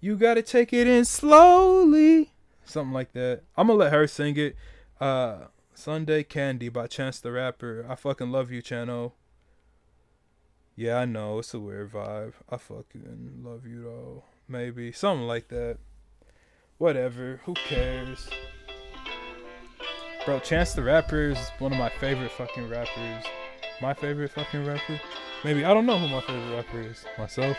[0.00, 2.32] you got to take it in slowly
[2.64, 4.56] something like that i'm gonna let her sing it
[5.00, 7.84] uh, Sunday Candy by Chance the Rapper.
[7.88, 9.12] I fucking love you, Chano.
[10.76, 12.34] Yeah, I know it's a weird vibe.
[12.48, 14.24] I fucking love you though.
[14.48, 15.78] Maybe something like that.
[16.78, 17.40] Whatever.
[17.44, 18.28] Who cares?
[20.24, 23.24] Bro, Chance the Rapper is one of my favorite fucking rappers.
[23.80, 25.00] My favorite fucking rapper.
[25.44, 27.04] Maybe I don't know who my favorite rapper is.
[27.18, 27.56] Myself.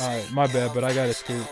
[0.00, 1.46] Alright, my bad, but I gotta scooch.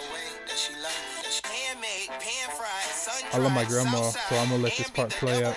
[3.33, 5.57] I love my grandma, so I'm gonna let this part play out.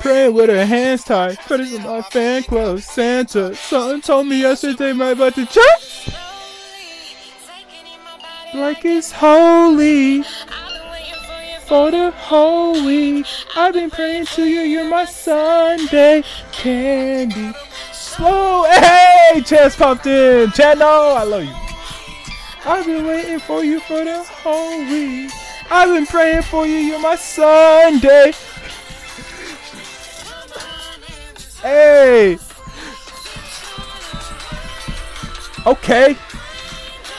[0.00, 2.84] Praying with her hands tied, in my fan clothes.
[2.84, 6.10] Santa, something told me yesterday my butt to church.
[8.54, 10.24] Like it's holy
[11.68, 13.26] for the whole week.
[13.54, 17.52] I've been praying to you, you're my Sunday candy.
[17.92, 20.50] Slow, hey, chest popped in.
[20.52, 21.54] Chad, I love you.
[22.64, 25.30] I've been waiting for you for the whole week.
[25.70, 28.32] I've been praying for you, you're my Sunday.
[31.60, 32.38] Hey.
[35.66, 36.16] Okay.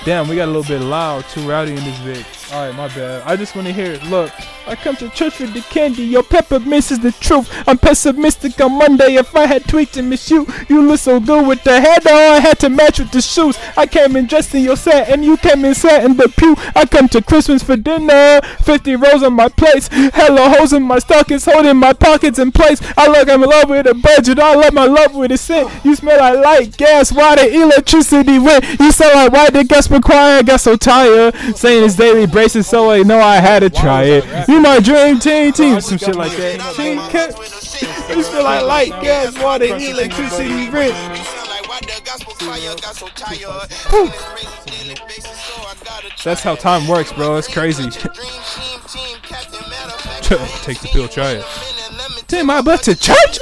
[0.05, 2.55] Damn, we got a little bit loud, too rowdy in this vid.
[2.55, 3.23] Alright, my bad.
[3.25, 4.03] I just want to hear it.
[4.03, 4.31] Look.
[4.69, 6.03] I come to church with the candy.
[6.03, 7.49] Your peppermint is the truth.
[7.67, 9.15] I'm pessimistic on Monday.
[9.15, 12.13] If I had tweaked and miss you, you look so good with the head on.
[12.13, 13.57] I had to match with the shoes.
[13.75, 16.55] I came in dressed in your set, and you came in sat in the pew.
[16.75, 18.41] I come to Christmas for dinner.
[18.61, 19.87] 50 rows on my plates.
[19.87, 22.79] Hella holes in my stockings, holding my pockets in place.
[22.95, 24.37] I look, I'm in love with a budget.
[24.37, 25.71] I love my love with a scent.
[25.83, 28.65] You smell like light gas, water, electricity went.
[28.79, 30.37] You sound like why did gas require?
[30.37, 31.33] I got so tired.
[31.55, 34.47] Saying it's daily braces, so I know I had to try it.
[34.47, 36.75] You my dream team, team, some shit like that.
[36.75, 37.37] Team cut.
[38.15, 40.93] You feel like light, gas, water, electricity, rent.
[46.23, 47.37] That's how time works, bro.
[47.37, 47.89] It's crazy.
[47.89, 48.09] Take
[50.81, 51.45] the pill, try it.
[52.27, 53.39] Take my butt to church.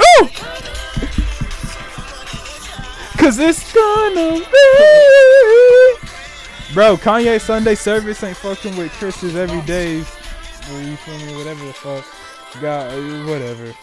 [3.17, 6.08] Cause it's gonna be.
[6.73, 10.03] Bro, Kanye Sunday service ain't fucking with Chris's every day.
[10.71, 11.36] Or you feel me?
[11.38, 12.06] Whatever the fuck.
[12.62, 13.73] God, whatever.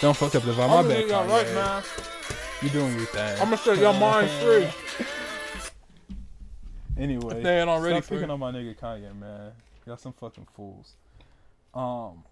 [0.00, 0.68] Don't fuck up the vibe.
[0.68, 1.08] My bad.
[1.08, 1.82] Y'all right, man.
[2.62, 3.32] You doing your thing.
[3.38, 4.68] I'm gonna set your mind free.
[6.98, 8.32] Anyway, If they ain't already stop speaking free.
[8.32, 9.52] on my nigga Kanye, man.
[9.86, 10.96] Y'all some fucking fools.
[11.72, 12.24] Um,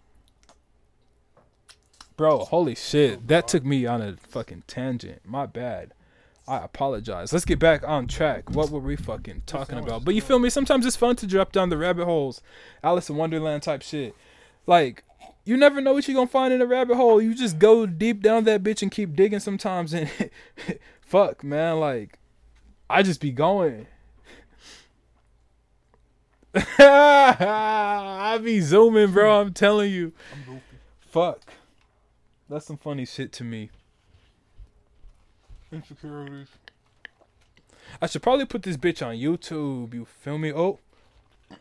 [2.19, 5.23] bro, holy shit, that took me on a fucking tangent.
[5.25, 5.95] My bad.
[6.49, 7.31] I apologize.
[7.31, 8.49] Let's get back on track.
[8.51, 10.05] What were we fucking talking about?
[10.07, 10.49] But you feel me?
[10.49, 12.41] Sometimes it's fun to drop down the rabbit holes,
[12.83, 14.15] Alice in Wonderland type shit.
[14.67, 15.05] Like,
[15.45, 17.21] you never know what you're gonna find in a rabbit hole.
[17.21, 19.93] You just go deep down that bitch and keep digging sometimes.
[19.93, 20.11] And
[21.03, 22.19] fuck, man, like,
[22.89, 23.87] I just be going.
[26.79, 29.43] I be zooming, bro.
[29.43, 30.15] I'm telling you.
[31.01, 31.43] Fuck.
[32.49, 33.71] That's some funny shit to me.
[35.73, 36.49] Insecurities.
[38.01, 39.95] I should probably put this bitch on YouTube.
[39.95, 40.53] You feel me?
[40.53, 40.79] Oh.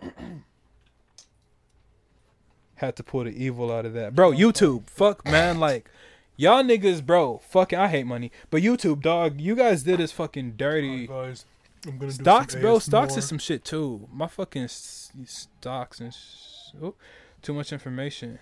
[2.75, 4.13] Had to pull the evil out of that.
[4.13, 4.87] Bro, YouTube.
[4.89, 5.59] Fuck, man.
[5.59, 5.89] Like,
[6.35, 7.39] y'all niggas, bro.
[7.49, 8.31] Fucking, I hate money.
[8.49, 11.07] But YouTube, dog, you guys did this fucking dirty.
[11.07, 11.45] guys,
[11.87, 12.79] I'm gonna Stocks, bro.
[12.79, 14.07] Stocks is some shit too.
[14.11, 16.95] My fucking stocks and sh- oh,
[17.41, 18.39] too much information.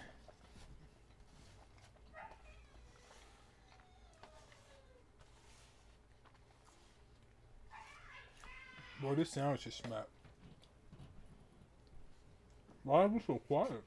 [9.06, 10.08] Boy, this sandwich is smack.
[12.84, 13.84] Why is it so quiet?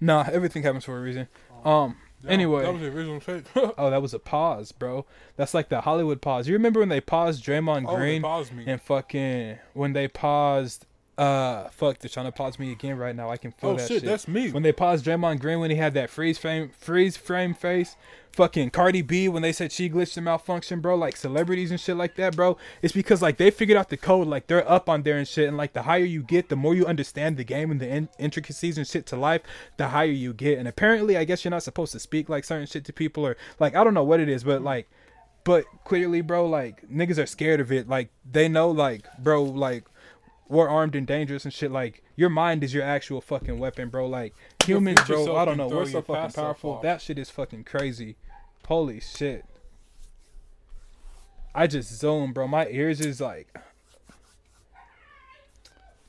[0.00, 1.28] Nah, everything happens for a reason.
[1.64, 1.96] Um.
[2.26, 2.62] Anyway.
[2.62, 3.44] that was the original tape.
[3.76, 5.04] Oh, that was a pause, bro.
[5.36, 6.48] That's like the Hollywood pause.
[6.48, 8.64] You remember when they paused Draymond oh, they Green paused me.
[8.66, 10.86] and fucking when they paused
[11.18, 13.30] uh fuck they're trying to pause me again right now.
[13.30, 14.04] I can feel oh that shit, shit.
[14.04, 14.50] that's me.
[14.50, 17.96] when they paused Draymond Green when he had that freeze frame freeze frame face.
[18.32, 20.96] Fucking Cardi B when they said she glitched and malfunction, bro.
[20.96, 22.56] Like celebrities and shit like that, bro.
[22.80, 25.48] It's because like they figured out the code, like they're up on there and shit.
[25.48, 28.08] And like the higher you get, the more you understand the game and the in-
[28.18, 29.42] intricacies and shit to life,
[29.76, 30.58] the higher you get.
[30.58, 33.36] And apparently, I guess you're not supposed to speak like certain shit to people or
[33.60, 34.88] like I don't know what it is, but like,
[35.44, 37.86] but clearly, bro, like niggas are scared of it.
[37.86, 39.84] Like they know, like bro, like
[40.52, 41.72] we're armed and dangerous and shit.
[41.72, 44.06] Like your mind is your actual fucking weapon, bro.
[44.06, 44.34] Like
[44.64, 45.34] humans, bro.
[45.34, 46.72] I don't know what's so fucking powerful.
[46.72, 46.82] off.
[46.82, 48.16] That shit is fucking crazy.
[48.68, 49.46] Holy shit.
[51.54, 52.46] I just zone, bro.
[52.46, 53.48] My ears is like.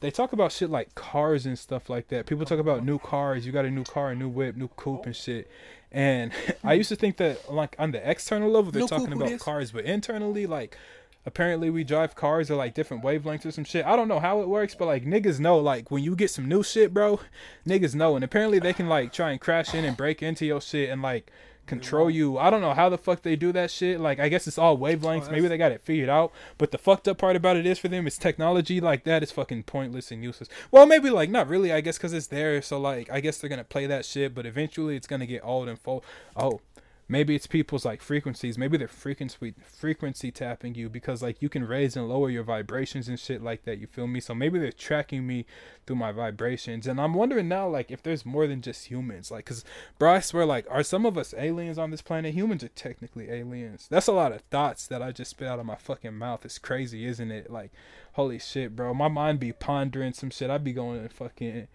[0.01, 2.25] They talk about shit like cars and stuff like that.
[2.25, 3.45] People talk about new cars.
[3.45, 5.49] You got a new car, a new whip, new coupe and shit.
[5.89, 6.33] And
[6.65, 9.71] I used to think that like on the external level they're No talking about cars,
[9.71, 10.77] but internally like
[11.25, 13.85] apparently we drive cars at like different wavelengths or some shit.
[13.85, 16.47] I don't know how it works, but like niggas know like when you get some
[16.47, 17.19] new shit, bro,
[17.67, 18.15] niggas know.
[18.15, 21.01] And apparently they can like try and crash in and break into your shit and
[21.01, 21.31] like
[21.65, 22.37] control you.
[22.37, 23.99] I don't know how the fuck they do that shit.
[23.99, 25.31] Like I guess it's all wavelengths.
[25.31, 26.31] Maybe they got it figured out.
[26.57, 29.31] But the fucked up part about it is for them is technology like that is
[29.31, 30.49] fucking pointless and useless.
[30.71, 31.71] Well, maybe like not really.
[31.71, 32.61] I guess because it's there.
[32.61, 34.35] So like I guess they're gonna play that shit.
[34.35, 36.03] But eventually it's gonna get old and full.
[36.35, 36.61] Oh.
[37.07, 38.57] Maybe it's people's like frequencies.
[38.57, 43.09] Maybe they're frequency frequency tapping you because like you can raise and lower your vibrations
[43.09, 43.79] and shit like that.
[43.79, 44.19] You feel me?
[44.19, 45.45] So maybe they're tracking me
[45.85, 46.87] through my vibrations.
[46.87, 49.31] And I'm wondering now like if there's more than just humans.
[49.31, 49.65] Like, cause
[49.99, 52.33] bro, I swear like are some of us aliens on this planet?
[52.33, 53.87] Humans are technically aliens.
[53.89, 56.45] That's a lot of thoughts that I just spit out of my fucking mouth.
[56.45, 57.51] It's crazy, isn't it?
[57.51, 57.71] Like,
[58.13, 58.93] holy shit, bro.
[58.93, 60.49] My mind be pondering some shit.
[60.49, 61.67] i'd be going in fucking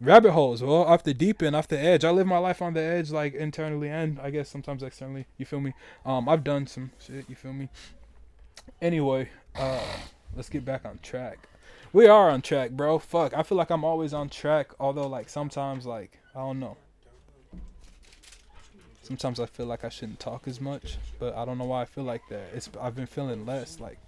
[0.00, 2.04] rabbit holes well off the deep end off the edge.
[2.04, 5.26] I live my life on the edge like internally and i guess sometimes externally.
[5.38, 5.72] You feel me?
[6.04, 7.68] Um i've done some shit you feel me?
[8.80, 9.80] Anyway uh
[10.34, 11.48] let's get back on track.
[11.92, 12.98] We are on track bro.
[12.98, 16.76] Fuck i feel like i'm always on track although like sometimes like i don't know.
[19.02, 21.84] Sometimes i feel like i shouldn't talk as much but i don't know why i
[21.86, 22.50] feel like that.
[22.54, 23.98] It's i've been feeling less like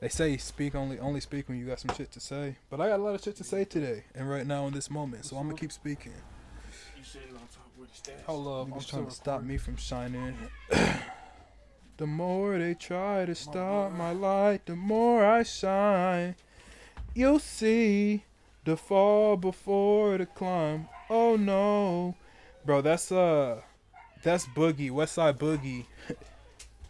[0.00, 2.56] they say speak only only speak when you got some shit to say.
[2.70, 4.90] But I got a lot of shit to say today and right now in this
[4.90, 6.12] moment, so I'm gonna keep speaking.
[7.12, 8.12] You on top with the.
[8.26, 10.36] Hold up, I'm trying to stop me from shining.
[11.96, 16.34] the more they try to stop my light, the more I shine.
[17.14, 18.24] You'll see
[18.64, 20.88] the fall before the climb.
[21.08, 22.16] Oh no,
[22.66, 23.62] bro, that's uh,
[24.22, 25.86] that's Boogie, Westside Boogie.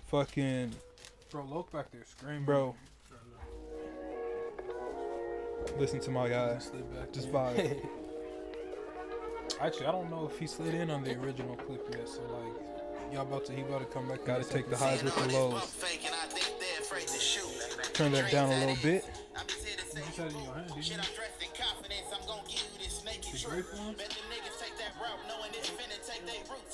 [0.06, 0.72] Fucking
[1.30, 2.44] Bro, Loke back there screaming.
[2.44, 2.74] bro,
[5.78, 6.58] listen to my guy.
[6.58, 7.40] Slid back Just there.
[7.42, 7.86] vibe.
[9.60, 12.08] Actually, I don't know if he slid in on the original clip yet.
[12.08, 14.24] So like, y'all about to he about to come back.
[14.24, 15.74] Gotta take the highs with the lows.
[17.94, 19.04] Turn that down a little bit.
[19.96, 20.96] You just had it in your hand, didn't you?
[23.32, 23.94] The grape one?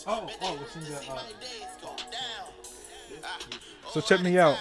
[0.07, 1.13] Oh, oh, it's in the.
[1.13, 1.19] Uh,
[3.93, 4.57] So check me out.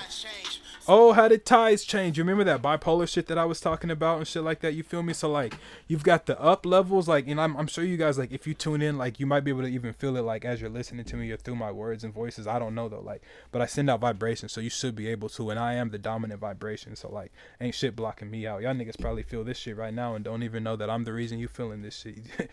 [0.87, 2.17] Oh, how did ties change?
[2.17, 4.73] You remember that bipolar shit that I was talking about and shit like that?
[4.73, 5.13] You feel me?
[5.13, 5.53] So like,
[5.87, 8.55] you've got the up levels, like, and I'm, I'm sure you guys like, if you
[8.55, 11.05] tune in, like, you might be able to even feel it, like, as you're listening
[11.05, 12.47] to me or through my words and voices.
[12.47, 15.29] I don't know though, like, but I send out vibrations, so you should be able
[15.29, 16.95] to, and I am the dominant vibration.
[16.95, 18.63] So like, ain't shit blocking me out.
[18.63, 21.13] Y'all niggas probably feel this shit right now and don't even know that I'm the
[21.13, 22.19] reason you feeling this shit.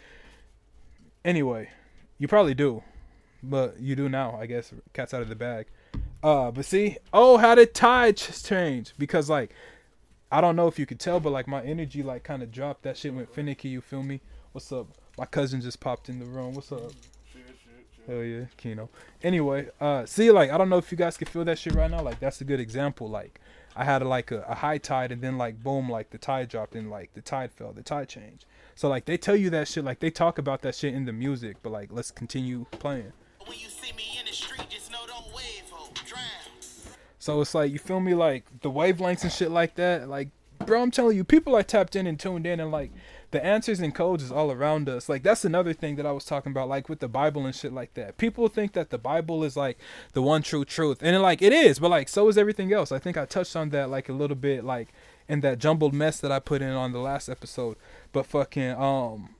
[1.24, 1.70] anyway,
[2.18, 2.82] you probably do,
[3.42, 4.36] but you do now.
[4.38, 5.66] I guess cat's out of the bag.
[6.22, 8.92] Uh, but see, oh, how did tide ch- change?
[8.98, 9.54] Because like,
[10.30, 12.82] I don't know if you could tell, but like my energy like kind of dropped.
[12.82, 13.68] That shit went finicky.
[13.68, 14.20] You feel me?
[14.52, 14.88] What's up?
[15.16, 16.54] My cousin just popped in the room.
[16.54, 16.92] What's up?
[18.06, 18.88] Hell yeah, Kino.
[19.22, 21.90] Anyway, uh, see, like I don't know if you guys can feel that shit right
[21.90, 22.02] now.
[22.02, 23.08] Like that's a good example.
[23.08, 23.40] Like
[23.76, 26.74] I had like a, a high tide and then like boom, like the tide dropped
[26.74, 28.44] and like the tide fell, the tide changed.
[28.74, 31.12] So like they tell you that shit, like they talk about that shit in the
[31.12, 33.12] music, but like let's continue playing.
[33.44, 35.18] When you see me in the street, just know don't.
[37.18, 40.08] So it's like you feel me, like the wavelengths and shit like that.
[40.08, 40.28] Like,
[40.64, 42.90] bro, I'm telling you, people are tapped in and tuned in, and like
[43.30, 45.08] the answers and codes is all around us.
[45.08, 47.72] Like that's another thing that I was talking about, like with the Bible and shit
[47.72, 48.16] like that.
[48.16, 49.78] People think that the Bible is like
[50.14, 52.92] the one true truth, and like it is, but like so is everything else.
[52.92, 54.88] I think I touched on that like a little bit, like
[55.28, 57.76] in that jumbled mess that I put in on the last episode.
[58.12, 59.34] But fucking um,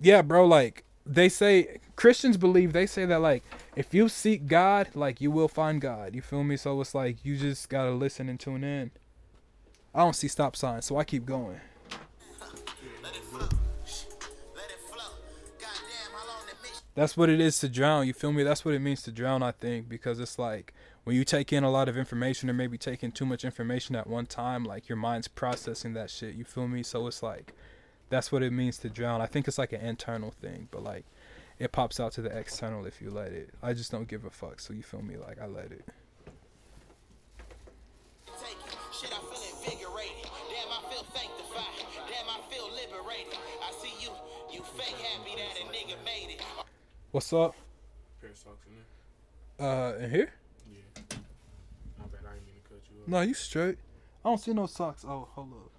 [0.00, 3.42] yeah, bro, like they say Christians believe they say that like
[3.76, 6.14] if you seek God, like you will find God.
[6.14, 6.56] You feel me?
[6.56, 8.90] So it's like you just gotta listen and tune in.
[9.94, 11.60] I don't see stop signs, so I keep going.
[16.94, 18.06] That's what it is to drown.
[18.06, 18.44] You feel me?
[18.44, 19.42] That's what it means to drown.
[19.42, 22.78] I think because it's like when you take in a lot of information or maybe
[22.78, 26.36] taking too much information at one time, like your mind's processing that shit.
[26.36, 26.84] You feel me?
[26.84, 27.52] So it's like
[28.10, 29.20] that's what it means to drown.
[29.20, 31.04] I think it's like an internal thing, but like
[31.58, 33.50] it pops out to the external if you let it.
[33.62, 34.60] I just don't give a fuck.
[34.60, 35.16] So you feel me?
[35.16, 35.84] Like I let it.
[38.26, 38.76] Take it.
[38.92, 40.30] Shit, I feel invigorated.
[40.50, 41.86] Damn, I feel sanctified.
[42.08, 43.38] Damn, I feel liberated.
[43.62, 44.10] I see you,
[44.52, 46.42] you fake happy that a nigga made it.
[47.12, 47.54] What's up?
[48.24, 48.74] pair of socks in
[49.58, 49.68] there.
[49.68, 50.32] Uh, in here?
[50.72, 51.02] Yeah.
[51.98, 53.08] My bad, I didn't mean to cut you off.
[53.08, 53.78] No, you straight.
[54.24, 55.04] I don't see no socks.
[55.06, 55.70] Oh, hold up.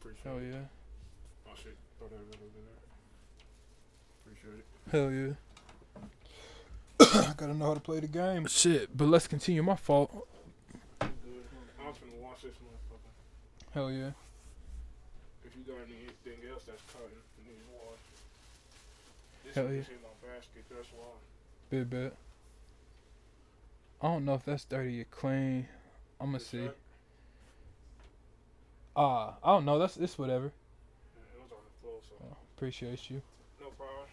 [0.00, 0.56] Appreciate Hell yeah.
[1.46, 2.72] Oh shit, throw that right over there.
[4.24, 4.66] Appreciate it.
[4.90, 5.34] Hell yeah.
[7.30, 8.46] I gotta know how to play the game.
[8.46, 9.62] Shit, but let's continue.
[9.62, 10.26] My fault.
[10.98, 11.10] Good.
[11.78, 13.74] I'm finna wash this motherfucker.
[13.74, 14.12] Hell yeah.
[15.44, 17.10] If you got anything else that's cutting,
[17.44, 17.98] you need to wash.
[19.44, 19.96] This Hell is yeah.
[20.02, 21.04] my basket, that's why.
[21.68, 22.16] Bit bit.
[24.00, 25.68] I don't know if that's dirty or clean.
[26.18, 26.64] I'm gonna see.
[26.64, 26.78] shirt,
[28.96, 29.78] Ah, I don't know.
[29.78, 30.52] That's it's whatever.
[31.16, 33.20] yeah, It was on the floor, so Oh, appreciate you.
[33.60, 34.06] no problem.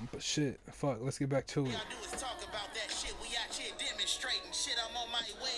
[0.00, 0.98] Um, but shit, fuck.
[1.00, 1.70] Let's get back to it.
[1.70, 3.14] Y'all do is talk about that shit.
[3.20, 5.50] We out here demonstrating shit I'm on my way.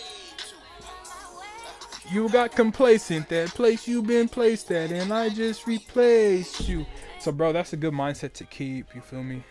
[2.13, 3.29] You got complacent.
[3.29, 6.85] That place you been placed at, and I just replaced you.
[7.21, 8.93] So, bro, that's a good mindset to keep.
[8.97, 9.45] You feel me?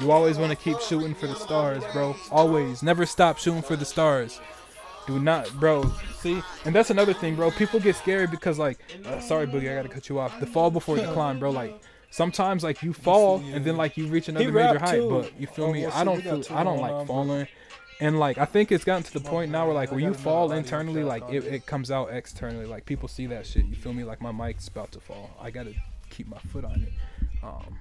[0.00, 2.16] You always want to keep shooting for the stars, bro.
[2.30, 2.82] Always.
[2.82, 4.40] Never stop shooting for the stars.
[5.06, 5.90] Do not, bro.
[6.20, 6.40] See?
[6.64, 7.50] And that's another thing, bro.
[7.50, 10.38] People get scared because, like, uh, sorry, Boogie, I gotta cut you off.
[10.40, 11.50] The fall before the climb, bro.
[11.50, 11.78] Like,
[12.10, 14.94] sometimes, like, you fall and then, like, you reach another major height.
[15.00, 15.10] too.
[15.10, 15.82] But you feel Oh, me?
[15.82, 17.14] well, I don't feel, I don't like on, bro.
[17.14, 17.48] falling.
[18.00, 20.14] And like I think it's gotten to the point now where like where I you
[20.14, 21.54] fall internally, like it, it.
[21.54, 22.66] it comes out externally.
[22.66, 23.66] Like people see that shit.
[23.66, 24.02] You feel me?
[24.02, 25.30] Like my mic's about to fall.
[25.40, 25.74] I gotta
[26.10, 26.92] keep my foot on it.
[27.44, 27.78] Um,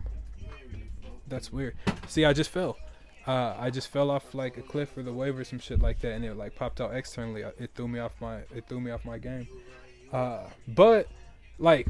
[1.27, 1.75] that's weird.
[2.07, 2.77] See, I just fell.
[3.25, 5.99] Uh, I just fell off like a cliff or the wave or some shit like
[6.01, 7.43] that, and it like popped out externally.
[7.43, 9.47] Uh, It threw me off my it threw me off my game.
[10.11, 11.07] Uh, but
[11.57, 11.87] like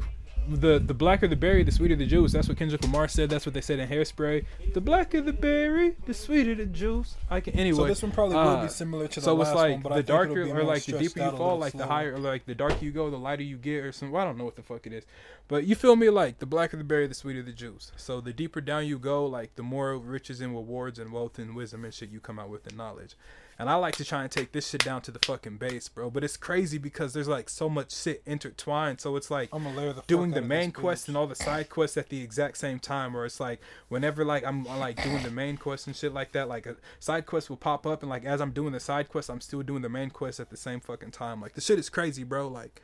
[0.48, 2.32] the the blacker the berry, the sweeter the juice.
[2.32, 3.30] That's what Kendrick Lamar said.
[3.30, 4.44] That's what they said in Hairspray.
[4.72, 7.16] The blacker the berry, the sweeter the juice.
[7.30, 7.76] I can anyway.
[7.76, 9.82] So this one probably will uh, be similar to the so last it's like one,
[9.82, 12.46] but the it'll darker or like the deeper you fall, like the higher or like
[12.46, 14.12] the darker you go, the lighter you get or something.
[14.12, 15.04] Well, I don't know what the fuck it is.
[15.46, 17.92] But you feel me like the blacker the berry, the sweeter the juice.
[17.96, 21.54] So the deeper down you go, like the more riches and rewards and wealth and
[21.54, 23.14] wisdom and shit you come out with and knowledge.
[23.58, 26.10] And I like to try and take this shit down to the fucking base, bro.
[26.10, 29.00] But it's crazy because there's like so much shit intertwined.
[29.00, 32.22] So it's like the doing the main quest and all the side quests at the
[32.22, 35.86] exact same time or it's like whenever like I'm uh, like doing the main quest
[35.86, 38.50] and shit like that like a side quest will pop up and like as I'm
[38.50, 41.40] doing the side quest I'm still doing the main quest at the same fucking time.
[41.40, 42.48] Like the shit is crazy bro.
[42.48, 42.82] Like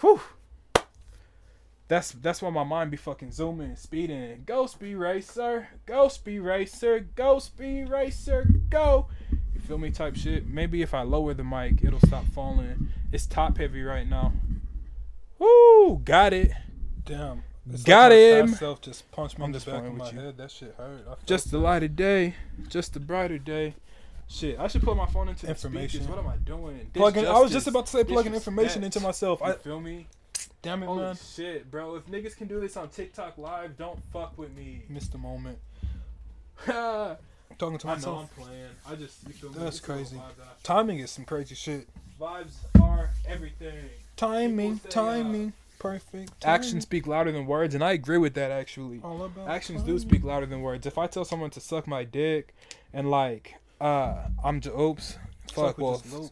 [0.00, 0.20] whew.
[1.88, 4.44] That's that's why my mind be fucking zooming and speeding.
[4.46, 9.08] Go speed racer go speed racer go speed racer go
[9.72, 13.56] feel me type shit maybe if I lower the mic it'll stop falling it's top
[13.56, 14.34] heavy right now
[15.38, 16.52] Woo, got it.
[17.06, 17.42] Damn.
[17.72, 18.46] It's Got like him.
[18.48, 20.20] past Self just punched me I'm in the just back of my you.
[20.20, 20.36] head.
[20.36, 21.04] That shit hurt.
[21.26, 21.64] Just the that.
[21.64, 22.34] lighter day,
[22.68, 23.74] just a brighter day.
[24.28, 26.02] Shit, I should put my phone into the Information.
[26.02, 26.08] speakers.
[26.08, 26.90] What am I doing?
[26.94, 27.26] Plugging.
[27.26, 29.40] I was just about to say plugging information into myself.
[29.40, 30.06] You I feel me?
[30.60, 31.16] damn it, Holy man.
[31.16, 31.96] shit, bro!
[31.96, 34.84] If niggas can do this on TikTok live, don't fuck with me.
[34.90, 35.58] Missed the moment.
[37.52, 38.30] I Talking to know myself.
[38.36, 38.64] I'm playing.
[38.88, 39.56] I just you feel me?
[39.58, 40.16] That's It's a crazy.
[40.16, 41.88] vibe that Timing is some crazy shit.
[42.20, 43.74] Vibes are everything.
[44.16, 46.32] Timing, People say, uh, timing, perfect.
[46.44, 49.00] Actions speak louder than words, and I agree with that actually.
[49.02, 49.98] All about actions do timing.
[50.00, 50.86] speak louder than words.
[50.86, 52.54] If I tell someone to suck my dick
[52.92, 56.30] and like uh I'm j- oops fuck Fuck with well this loop.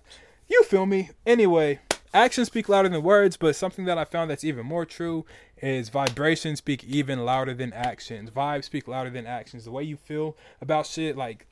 [0.49, 1.81] you feel me anyway
[2.13, 5.25] actions speak louder than words but something that I found that's even more true
[5.59, 8.31] is vibrations speak even louder than actions.
[8.31, 9.65] Vibes speak louder than actions.
[9.65, 11.47] The way you feel about shit like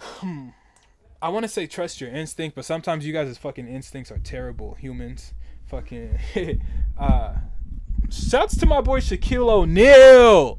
[0.00, 0.48] hmm,
[1.22, 4.74] I want to say trust your instinct but sometimes you guys' fucking instincts are terrible
[4.74, 5.34] humans.
[5.66, 6.18] Fucking
[6.98, 7.34] uh
[8.10, 10.58] shouts to my boy Shaquille O'Neal.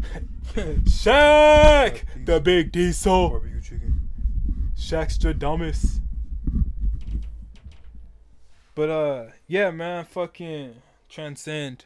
[0.54, 3.42] Shaq the big diesel.
[4.76, 6.00] Shaqstradamus.
[8.80, 10.76] But uh yeah man, fucking
[11.06, 11.84] transcend.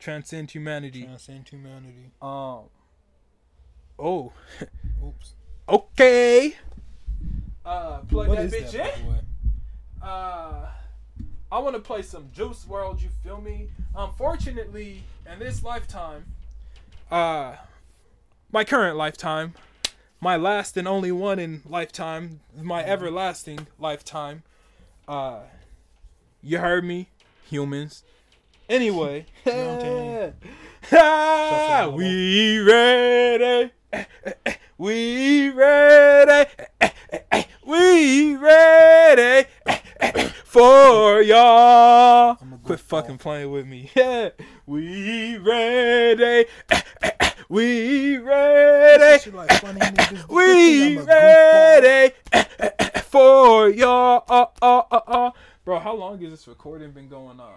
[0.00, 1.04] Transcend humanity.
[1.04, 2.10] Transcend humanity.
[2.20, 2.62] Um
[4.00, 4.32] Oh.
[5.06, 5.34] Oops.
[5.68, 6.56] Okay.
[7.64, 9.06] Uh plug What that is bitch that, in.
[10.00, 10.04] the?
[10.04, 10.70] Uh
[11.52, 13.68] I want to play some Juice WRLD, you feel me?
[13.94, 16.24] Unfortunately, in this lifetime,
[17.12, 17.54] uh
[18.50, 19.54] my current lifetime,
[20.20, 24.42] my last and only one in lifetime, my everlasting lifetime.
[25.06, 25.42] Uh,
[26.42, 27.08] you heard me,
[27.48, 28.04] humans.
[28.68, 29.52] Anyway, we
[32.58, 33.70] ready.
[34.76, 36.50] We ready.
[37.66, 39.48] We ready
[40.44, 42.36] for y'all.
[42.64, 43.90] Quit fucking playing with me.
[44.66, 46.46] We ready.
[47.50, 49.30] We ready.
[49.30, 49.62] Like.
[49.62, 51.06] We I'm a goofball.
[51.06, 52.14] ready
[53.04, 55.34] for y'all.
[55.68, 55.80] Uh, uh, uh, uh.
[55.80, 57.52] Bro, how long has this recording been going on?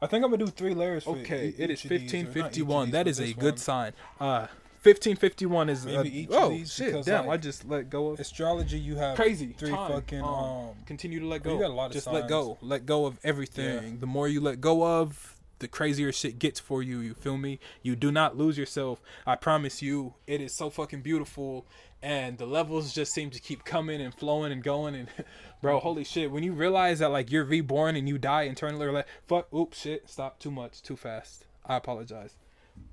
[0.00, 1.04] I think I'm gonna do three layers.
[1.04, 2.84] For Okay, e- it is each of these, or not each of 1551.
[2.86, 3.56] these, That but is a good one.
[3.56, 3.92] sign.
[4.20, 4.46] Uh
[4.82, 8.10] 1551 is Maybe uh, each of oh these, shit, damn, like, I just let go
[8.10, 9.90] of Astrology, you have crazy three time.
[9.90, 10.68] fucking um, um.
[10.86, 11.54] continue to let go.
[11.54, 12.56] you got a lot of just let go.
[12.60, 13.98] Let go of everything.
[13.98, 17.00] The more you let go of, the crazier shit gets for you.
[17.00, 17.58] You feel me?
[17.82, 19.00] You do not lose yourself.
[19.26, 20.14] I promise you.
[20.26, 21.66] It is so fucking beautiful,
[22.02, 24.94] and the levels just seem to keep coming and flowing and going.
[24.94, 25.08] And
[25.66, 26.30] bro, holy shit!
[26.30, 29.80] When you realize that like you're reborn and you die internally, or like fuck, oops,
[29.80, 31.44] shit, stop, too much, too fast.
[31.64, 32.34] I apologize.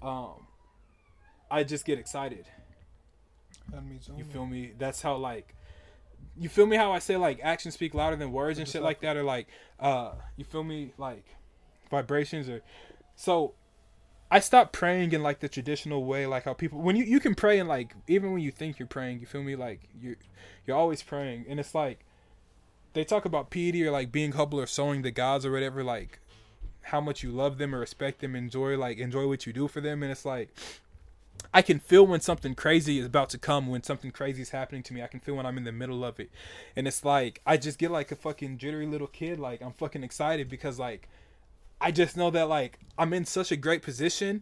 [0.02, 0.48] Um,
[1.52, 2.46] I just get excited.
[3.72, 4.72] Let me zoom You feel me?
[4.78, 5.56] That's how like
[6.38, 8.98] you feel me how I say like actions speak louder than words and shit like-
[8.98, 9.48] like that or like
[9.80, 11.26] uh you feel me like
[11.92, 12.62] vibrations or
[13.16, 13.54] so
[14.32, 17.36] I stopped praying in like the traditional way like how people when you you can
[17.36, 20.16] pray and like even when you think you're praying you feel me like you're
[20.66, 22.00] you're always praying and it's like
[22.94, 26.20] they talk about piety or like being humble or sowing the gods or whatever like
[26.88, 29.82] how much you love them or respect them enjoy like enjoy what you do for
[29.82, 30.50] them and it's like
[31.54, 34.82] I can feel when something crazy is about to come, when something crazy is happening
[34.84, 35.04] to me.
[35.04, 36.32] I can feel when I'm in the middle of it.
[36.76, 40.04] And it's like I just get like a fucking jittery little kid, like I'm fucking
[40.04, 41.08] excited because like
[41.80, 44.42] I just know that like I'm in such a great position.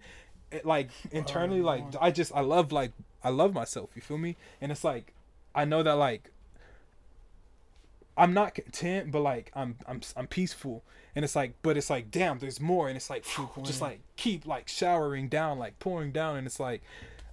[0.51, 2.91] It, like internally, oh, like I just I love like
[3.23, 4.37] I love myself, you feel me?
[4.61, 5.13] And it's like
[5.53, 6.31] I know that like
[8.21, 10.83] I'm not content, but like I'm I'm I'm peaceful,
[11.15, 13.25] and it's like, but it's like, damn, there's more, and it's like,
[13.63, 16.83] just like keep like showering down, like pouring down, and it's like,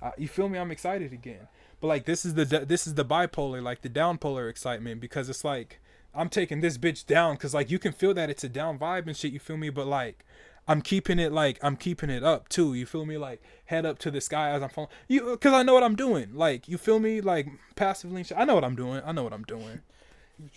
[0.00, 0.58] uh, you feel me?
[0.58, 1.46] I'm excited again,
[1.82, 5.44] but like this is the this is the bipolar, like the downpolar excitement, because it's
[5.44, 5.78] like
[6.14, 9.08] I'm taking this bitch down, cause like you can feel that it's a down vibe
[9.08, 9.68] and shit, you feel me?
[9.68, 10.24] But like
[10.66, 12.72] I'm keeping it like I'm keeping it up too.
[12.72, 13.18] You feel me?
[13.18, 14.90] Like head up to the sky as I'm falling.
[15.06, 16.30] You because I know what I'm doing.
[16.32, 17.20] Like you feel me?
[17.20, 18.24] Like passively.
[18.34, 19.02] I know what I'm doing.
[19.04, 19.82] I know what I'm doing.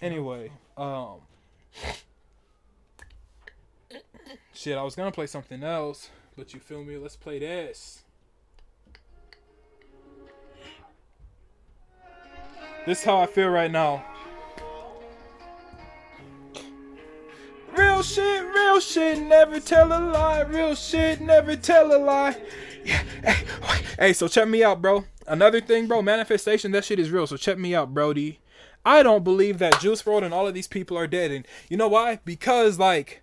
[0.01, 1.19] Anyway, um,
[4.53, 6.97] shit, I was gonna play something else, but you feel me?
[6.97, 8.03] Let's play this.
[12.85, 14.03] This is how I feel right now.
[17.75, 20.41] Real shit, real shit, never tell a lie.
[20.41, 22.41] Real shit, never tell a lie.
[22.83, 23.45] Yeah, hey,
[23.99, 25.05] hey, so check me out, bro.
[25.27, 27.27] Another thing, bro, manifestation, that shit is real.
[27.27, 28.39] So check me out, Brody.
[28.85, 31.31] I don't believe that Juice WRLD and all of these people are dead.
[31.31, 32.19] And you know why?
[32.25, 33.21] Because like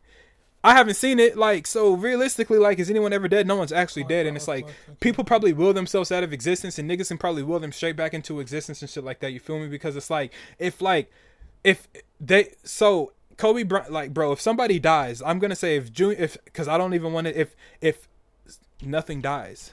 [0.62, 1.36] I haven't seen it.
[1.36, 3.46] Like so realistically, like is anyone ever dead?
[3.46, 4.26] No one's actually dead.
[4.26, 4.66] And it's like
[5.00, 8.14] people probably will themselves out of existence and niggas can probably will them straight back
[8.14, 9.32] into existence and shit like that.
[9.32, 9.68] You feel me?
[9.68, 11.10] Because it's like if like
[11.64, 11.88] if
[12.20, 16.68] they so Kobe like bro, if somebody dies, I'm gonna say if June if because
[16.68, 18.08] I don't even want to if if
[18.82, 19.72] nothing dies.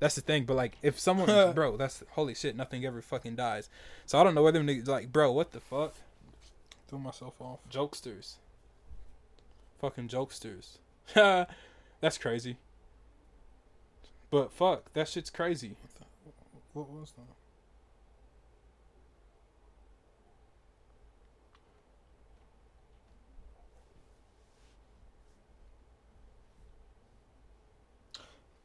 [0.00, 3.68] That's the thing, but like if someone bro, that's holy shit, nothing ever fucking dies.
[4.06, 5.94] So I don't know whether niggas like bro, what the fuck?
[6.88, 7.58] Threw myself off.
[7.70, 8.34] Jokesters.
[9.80, 10.78] Fucking jokesters.
[12.00, 12.56] that's crazy.
[14.30, 15.76] But fuck, that shit's crazy.
[16.72, 17.47] What was that?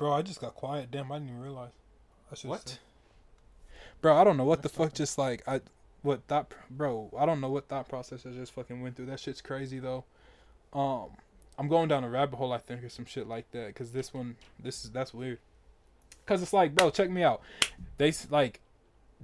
[0.04, 0.91] Bro, I just got quiet.
[0.91, 1.72] Damn, I didn't even realize.
[2.30, 2.78] I should What?
[4.01, 5.62] Bro, I don't know what the fuck just like I
[6.01, 9.06] what thought bro, I don't know what thought process I just fucking went through.
[9.06, 10.04] That shit's crazy though.
[10.74, 11.12] Um
[11.58, 14.14] I'm going down a rabbit hole I think or some shit like that cuz this
[14.14, 15.39] one this is that's weird.
[16.26, 17.41] Cuz it's like, bro, check me out.
[17.97, 18.60] They like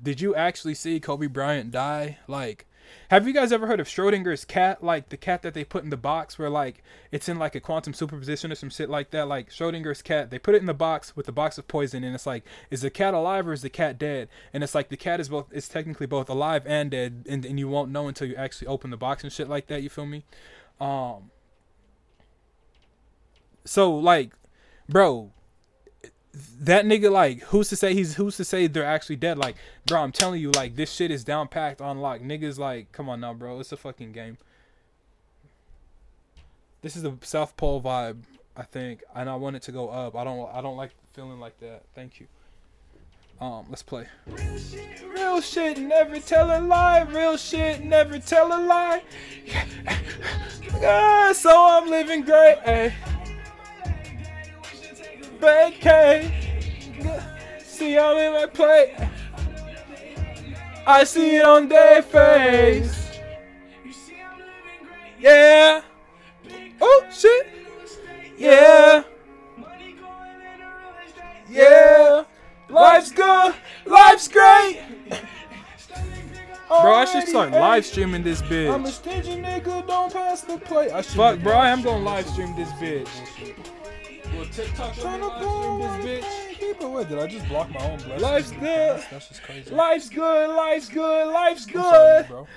[0.02, 2.20] did you actually see Kobe Bryant die?
[2.26, 2.66] Like
[3.10, 4.84] have you guys ever heard of Schrodinger's cat?
[4.84, 7.60] Like the cat that they put in the box where like it's in like a
[7.60, 9.28] quantum superposition or some shit like that.
[9.28, 12.14] Like Schrodinger's cat, they put it in the box with the box of poison, and
[12.14, 14.30] it's like, is the cat alive or is the cat dead?
[14.54, 17.60] And it's like the cat is both, it's technically both alive and dead, and, and
[17.60, 19.82] you won't know until you actually open the box and shit like that.
[19.82, 20.24] You feel me?
[20.80, 21.32] Um.
[23.66, 24.34] So like,
[24.88, 25.32] bro,
[26.34, 29.56] that nigga like who's to say he's who's to say they're actually dead like
[29.88, 33.10] bro i'm telling you like this shit is down packed on lock niggas like come
[33.10, 34.38] on now bro it's a fucking game
[36.82, 38.18] this is the south pole vibe
[38.56, 41.40] i think and i want it to go up i don't i don't like feeling
[41.40, 42.28] like that thank you
[43.42, 44.06] Um, let's play.
[44.28, 47.04] Real shit, never tell a lie.
[47.04, 49.02] Real shit, never tell a lie.
[50.82, 52.58] Yeah, so I'm living great.
[52.66, 52.94] Ay.
[55.40, 56.32] Vacay.
[57.64, 58.96] See I'm in my plate.
[60.86, 63.20] I see it on their face.
[65.20, 65.82] Yeah.
[66.82, 67.48] Oh shit.
[68.38, 69.04] Yeah.
[71.50, 72.24] Yeah.
[72.70, 73.56] Life's good.
[73.86, 74.82] Life's great.
[76.70, 78.72] Bro, I should start live streaming this bitch.
[78.72, 80.92] I'm a stingy nigga, don't pass the plate.
[80.92, 83.10] I Fuck, bro, I am gonna live stream this bitch.
[84.40, 86.80] Well, TikTok trying trying to to pull pull this this bitch.
[86.80, 88.22] But wait, did I just block my own blessing?
[88.22, 88.62] Life's good.
[88.62, 89.76] That's, that's just crazy.
[89.76, 90.56] Life's good.
[90.56, 91.34] Life's good.
[91.34, 92.28] Life's I'm sorry, good.
[92.30, 92.48] bro.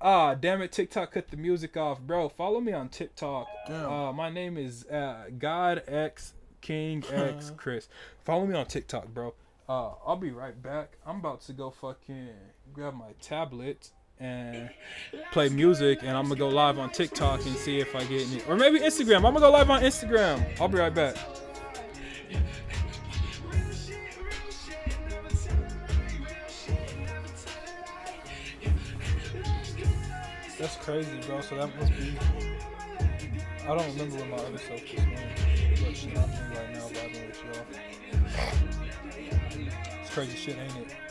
[0.00, 2.30] Ah, damn it, TikTok cut the music off, bro.
[2.30, 3.48] Follow me on TikTok.
[3.68, 7.88] Uh, my name is uh, God X King X Chris.
[8.24, 9.34] Follow me on TikTok, bro.
[9.68, 10.96] Uh, I'll be right back.
[11.04, 12.30] I'm about to go fucking
[12.72, 13.90] grab my tablet
[14.20, 14.70] and
[15.32, 18.42] play music, and I'm gonna go live on TikTok and see if I get any,
[18.44, 19.16] or maybe Instagram.
[19.16, 20.46] I'm gonna go live on Instagram.
[20.60, 21.16] I'll be right back.
[30.58, 31.40] That's crazy, bro.
[31.40, 32.18] So that must be.
[33.62, 35.16] I don't remember what my other self was doing.
[35.82, 37.64] But shit, I'm right now, vibing with y'all.
[40.02, 41.09] It's crazy shit, ain't it?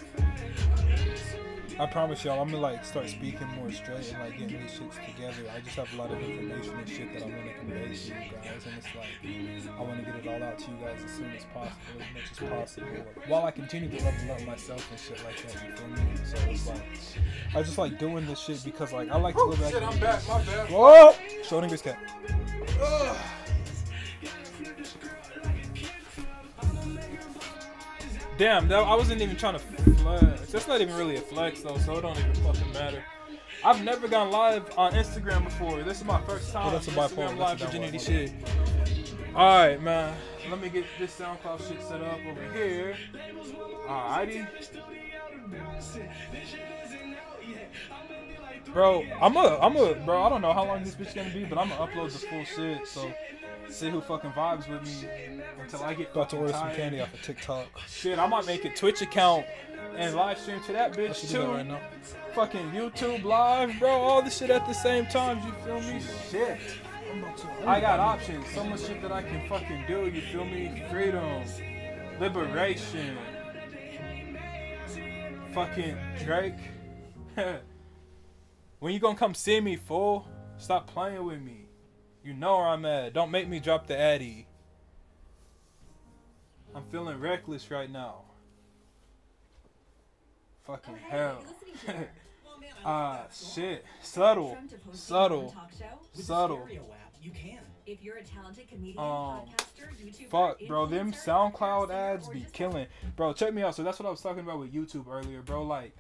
[1.80, 5.00] I promise y'all, I'm gonna like start speaking more straight and like getting these shits
[5.06, 5.50] together.
[5.56, 7.94] I just have a lot of information and shit that I want to convey to
[7.94, 8.14] you
[8.44, 11.12] guys, and it's like I want to get it all out to you guys as
[11.12, 12.88] soon as possible, as much as possible,
[13.28, 15.54] while I continue to level up myself and shit like that.
[15.64, 16.02] You feel me?
[16.26, 16.84] So it's like
[17.56, 19.72] I just like doing this shit because like I like to go back.
[19.72, 20.28] Shit, I'm back.
[20.28, 20.70] My bad.
[20.70, 21.14] Whoa!
[21.44, 21.98] Schrodinger's cat.
[28.38, 30.52] Damn, that, I wasn't even trying to flex.
[30.52, 33.04] That's not even really a flex though, so it don't even fucking matter.
[33.64, 35.84] I've never gone live on Instagram before.
[35.84, 36.68] This is my first time.
[36.68, 37.30] Oh, that's a bipolar.
[37.30, 38.32] Instagram live virginity shit.
[39.36, 40.16] All right, man.
[40.50, 42.98] Let me get this SoundCloud shit set up over here.
[43.88, 44.48] Alrighty.
[48.74, 50.24] Bro, I'm a, I'm a, bro.
[50.24, 52.44] I don't know how long this bitch gonna be, but I'm gonna upload the full
[52.46, 52.88] shit.
[52.88, 53.12] So,
[53.72, 57.02] see who fucking vibes with me until I get About to fucking order some candy
[57.02, 57.68] off of TikTok.
[57.88, 59.46] Shit, I might make a Twitch account
[59.96, 61.52] and live stream to that I bitch do that too.
[61.52, 61.80] right now.
[62.34, 63.90] Fucking YouTube live, bro.
[63.90, 65.46] All the shit at the same time.
[65.46, 66.02] You feel me?
[66.30, 66.60] Shit.
[67.66, 68.46] I got options.
[68.54, 70.08] So much shit that I can fucking do.
[70.08, 70.84] You feel me?
[70.92, 71.44] Freedom,
[72.20, 73.18] liberation.
[75.54, 76.54] Fucking Drake.
[78.80, 80.28] when you gonna come see me, fool?
[80.58, 81.69] Stop playing with me.
[82.24, 83.14] You know where I'm at.
[83.14, 84.48] Don't make me drop the addy.
[86.76, 88.22] I'm feeling reckless right now.
[90.66, 91.44] Fucking hell.
[92.86, 93.84] Ah, shit.
[94.02, 94.58] Subtle.
[94.94, 95.54] Subtle.
[96.14, 96.66] Subtle.
[97.22, 97.60] You can.
[97.86, 100.86] If you're a talented comedian, Um, podcaster, YouTuber, Fuck, bro.
[100.86, 102.88] Them SoundCloud ads be killing.
[103.18, 103.76] Bro, check me out.
[103.76, 105.64] So that's what I was talking about with YouTube earlier, bro.
[105.64, 105.94] Like,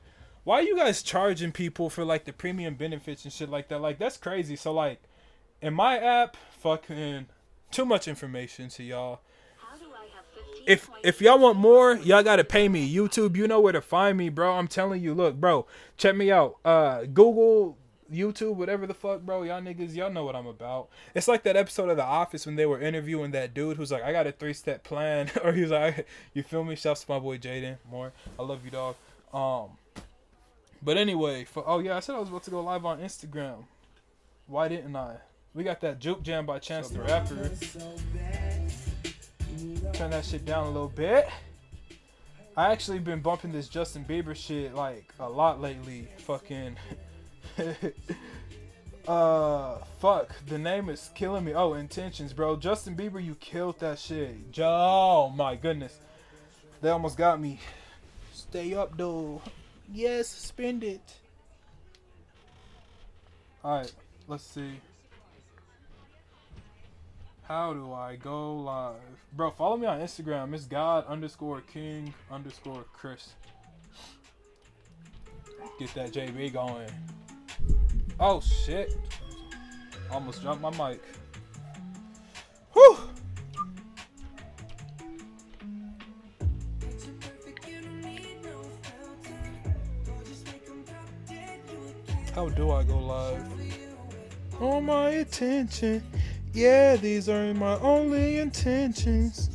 [0.45, 3.81] why are you guys charging people for like the premium benefits and shit like that?
[3.81, 4.55] Like, that's crazy.
[4.55, 5.01] So like,
[5.61, 7.27] in my app, fucking
[7.71, 9.21] too much information to y'all.
[10.65, 12.93] If if y'all want more, y'all gotta pay me.
[12.93, 14.53] YouTube, you know where to find me, bro.
[14.53, 15.65] I'm telling you, look, bro,
[15.97, 16.57] check me out.
[16.63, 17.77] Uh, Google,
[18.11, 19.43] YouTube, whatever the fuck, bro.
[19.43, 20.89] Y'all niggas, y'all know what I'm about.
[21.15, 24.03] It's like that episode of The Office when they were interviewing that dude who's like,
[24.03, 26.75] I got a three step plan, or he's like, you feel me?
[26.75, 28.11] Shouts to my boy Jaden More.
[28.37, 28.95] I love you, dog.
[29.33, 29.77] Um,
[30.81, 33.65] but anyway, for oh yeah, I said I was about to go live on Instagram.
[34.47, 35.17] Why didn't I?
[35.55, 37.49] We got that Juke Jam by Chance the Rapper.
[39.93, 41.27] Turn that shit down a little bit.
[42.55, 46.07] I actually been bumping this Justin Bieber shit like a lot lately.
[46.19, 46.75] Fucking
[49.07, 50.35] uh fuck.
[50.45, 51.53] The name is killing me.
[51.53, 52.55] Oh, intentions, bro.
[52.55, 54.35] Justin Bieber, you killed that shit.
[54.59, 55.97] Oh my goodness.
[56.81, 57.59] They almost got me.
[58.33, 59.41] Stay up though.
[59.91, 61.15] Yes, spend it.
[63.63, 63.91] Alright,
[64.27, 64.79] let's see.
[67.49, 69.01] How do I go live?
[69.33, 70.53] Bro, follow me on Instagram.
[70.53, 73.33] It's God underscore King underscore Chris.
[75.79, 76.91] Get that JB going.
[78.19, 78.95] Oh shit.
[80.11, 81.01] Almost dropped my mic.
[82.73, 82.97] Whew.
[92.35, 93.43] How do I go live?
[94.61, 96.03] On my attention.
[96.53, 99.49] Yeah, these are my only intentions.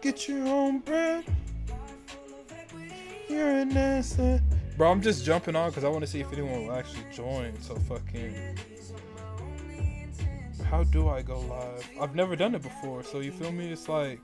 [0.00, 1.24] Get your own bread.
[3.28, 4.42] You're an innocent.
[4.76, 7.58] Bro, I'm just jumping on because I want to see if anyone will actually join.
[7.60, 8.58] So fucking.
[10.64, 11.88] How do I go live?
[12.00, 13.70] I've never done it before, so you feel me?
[13.70, 14.20] It's like.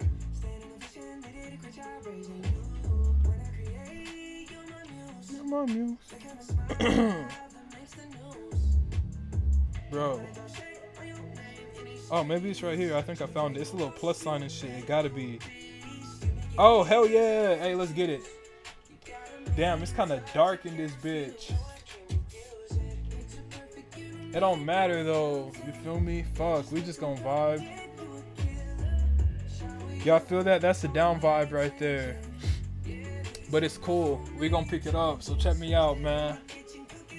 [5.44, 5.98] My music.
[9.90, 10.20] Bro.
[12.10, 12.96] Oh, maybe it's right here.
[12.96, 13.60] I think I found it.
[13.60, 14.70] It's a little plus sign and shit.
[14.70, 15.38] It gotta be.
[16.58, 17.54] Oh, hell yeah.
[17.56, 18.20] Hey, let's get it.
[19.56, 21.52] Damn, it's kind of dark in this bitch.
[24.32, 25.52] It don't matter though.
[25.66, 26.24] You feel me?
[26.34, 27.66] Fuck, we just gonna vibe.
[30.04, 30.60] Y'all feel that?
[30.60, 32.20] That's the down vibe right there.
[33.50, 34.20] But it's cool.
[34.38, 35.22] We gonna pick it up.
[35.22, 36.38] So check me out, man.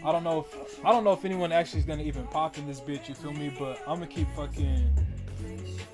[0.04, 2.68] I don't know if I don't know if anyone actually is gonna even pop in
[2.68, 3.08] this bitch.
[3.08, 3.54] You feel me?
[3.58, 4.90] But I'm gonna keep fucking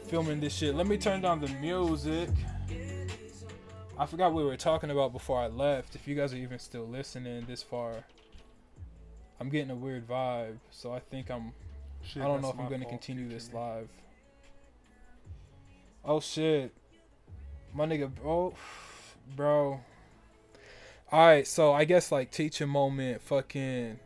[0.07, 0.75] filming this shit.
[0.75, 2.29] Let me turn down the music.
[3.99, 5.95] I forgot what we were talking about before I left.
[5.95, 8.03] If you guys are even still listening this far,
[9.39, 10.57] I'm getting a weird vibe.
[10.71, 11.51] So I think I'm.
[12.03, 13.89] Shit, I don't know if I'm gonna continue this live.
[16.05, 16.71] Oh shit,
[17.73, 18.53] my nigga, bro,
[19.35, 19.81] bro.
[21.11, 23.99] All right, so I guess like teaching moment, fucking,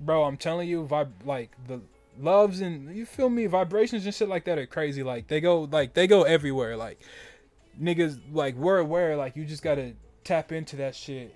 [0.00, 0.24] bro.
[0.24, 1.80] I'm telling you, vib- like the
[2.20, 5.02] loves and you feel me, vibrations and shit like that are crazy.
[5.02, 6.76] Like they go, like they go everywhere.
[6.76, 7.00] Like
[7.80, 9.16] niggas, like we're aware.
[9.16, 9.94] Like you just gotta
[10.24, 11.34] tap into that shit.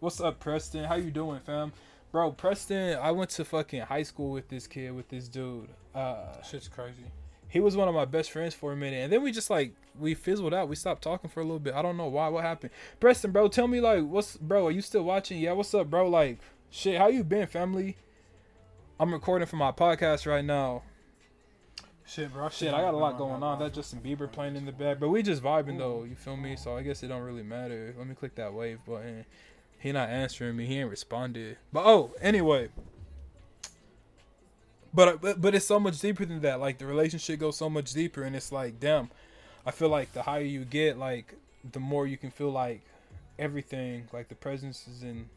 [0.00, 0.84] What's up, Preston?
[0.84, 1.72] How you doing, fam?
[2.12, 5.68] Bro, Preston, I went to fucking high school with this kid, with this dude.
[5.94, 7.04] Uh, Shit's crazy.
[7.48, 9.72] he was one of my best friends for a minute, and then we just like
[9.98, 10.68] we fizzled out.
[10.68, 11.74] We stopped talking for a little bit.
[11.74, 12.28] I don't know why.
[12.28, 12.70] What happened?
[13.00, 14.66] Preston, bro, tell me like, what's bro?
[14.66, 15.38] Are you still watching?
[15.40, 16.08] Yeah, what's up, bro?
[16.08, 16.38] Like,
[16.70, 17.96] shit, how you been, family?
[18.98, 20.82] I'm recording for my podcast right now.
[22.06, 22.48] Shit, bro.
[22.48, 23.58] Shit, I got a lot going on.
[23.58, 26.04] That Justin Bieber playing in the back, but we just vibing though.
[26.04, 26.56] You feel me?
[26.56, 27.94] So I guess it don't really matter.
[27.98, 29.26] Let me click that wave button.
[29.78, 30.66] He not answering me.
[30.66, 31.58] He ain't responded.
[31.72, 32.68] But oh, anyway.
[34.94, 36.60] But uh, but but it's so much deeper than that.
[36.60, 39.10] Like the relationship goes so much deeper, and it's like, damn.
[39.66, 41.34] I feel like the higher you get, like
[41.72, 42.82] the more you can feel like
[43.36, 45.28] everything, like the presence is in.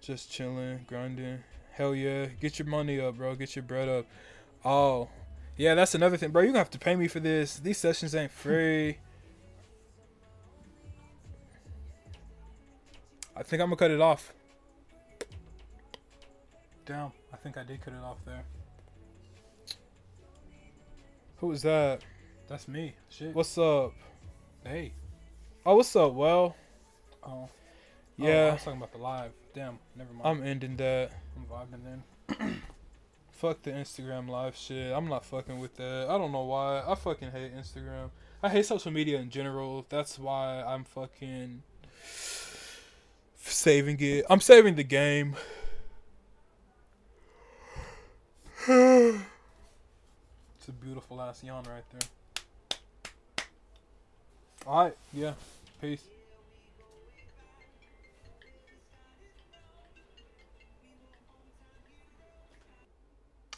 [0.00, 1.40] Just chilling, grinding.
[1.72, 3.34] Hell yeah, get your money up, bro.
[3.34, 4.06] Get your bread up.
[4.64, 5.08] Oh,
[5.56, 6.42] yeah, that's another thing, bro.
[6.42, 7.58] You gonna have to pay me for this.
[7.58, 8.98] These sessions ain't free.
[13.36, 14.32] I think I'm gonna cut it off.
[16.86, 18.42] Damn, I think I did cut it off there.
[21.38, 22.02] Who is that?
[22.48, 22.94] That's me.
[23.08, 23.34] Shit.
[23.34, 23.92] What's up?
[24.64, 24.92] Hey.
[25.64, 26.12] Oh, what's up?
[26.12, 26.56] Well,
[27.22, 27.28] Oh.
[27.28, 27.48] Oh,
[28.18, 29.32] I yeah, was talking about the live.
[29.54, 29.78] Damn.
[29.96, 30.22] Never mind.
[30.24, 31.10] I'm ending that.
[31.36, 32.62] I'm vibing then.
[33.32, 34.92] Fuck the Instagram live shit.
[34.92, 36.06] I'm not fucking with that.
[36.08, 36.82] I don't know why.
[36.86, 38.10] I fucking hate Instagram.
[38.42, 39.86] I hate social media in general.
[39.88, 41.62] That's why I'm fucking
[43.36, 44.26] saving it.
[44.30, 45.36] I'm saving the game.
[50.60, 52.08] It's a beautiful ass yawn right there.
[54.66, 55.32] Alright, yeah.
[55.80, 56.04] Peace.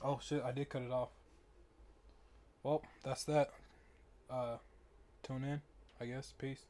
[0.04, 1.10] Oh shit, I did cut it off.
[2.62, 3.50] Well, that's that.
[4.30, 4.56] Uh
[5.22, 5.60] tune in,
[6.00, 6.32] I guess.
[6.38, 6.64] Peace.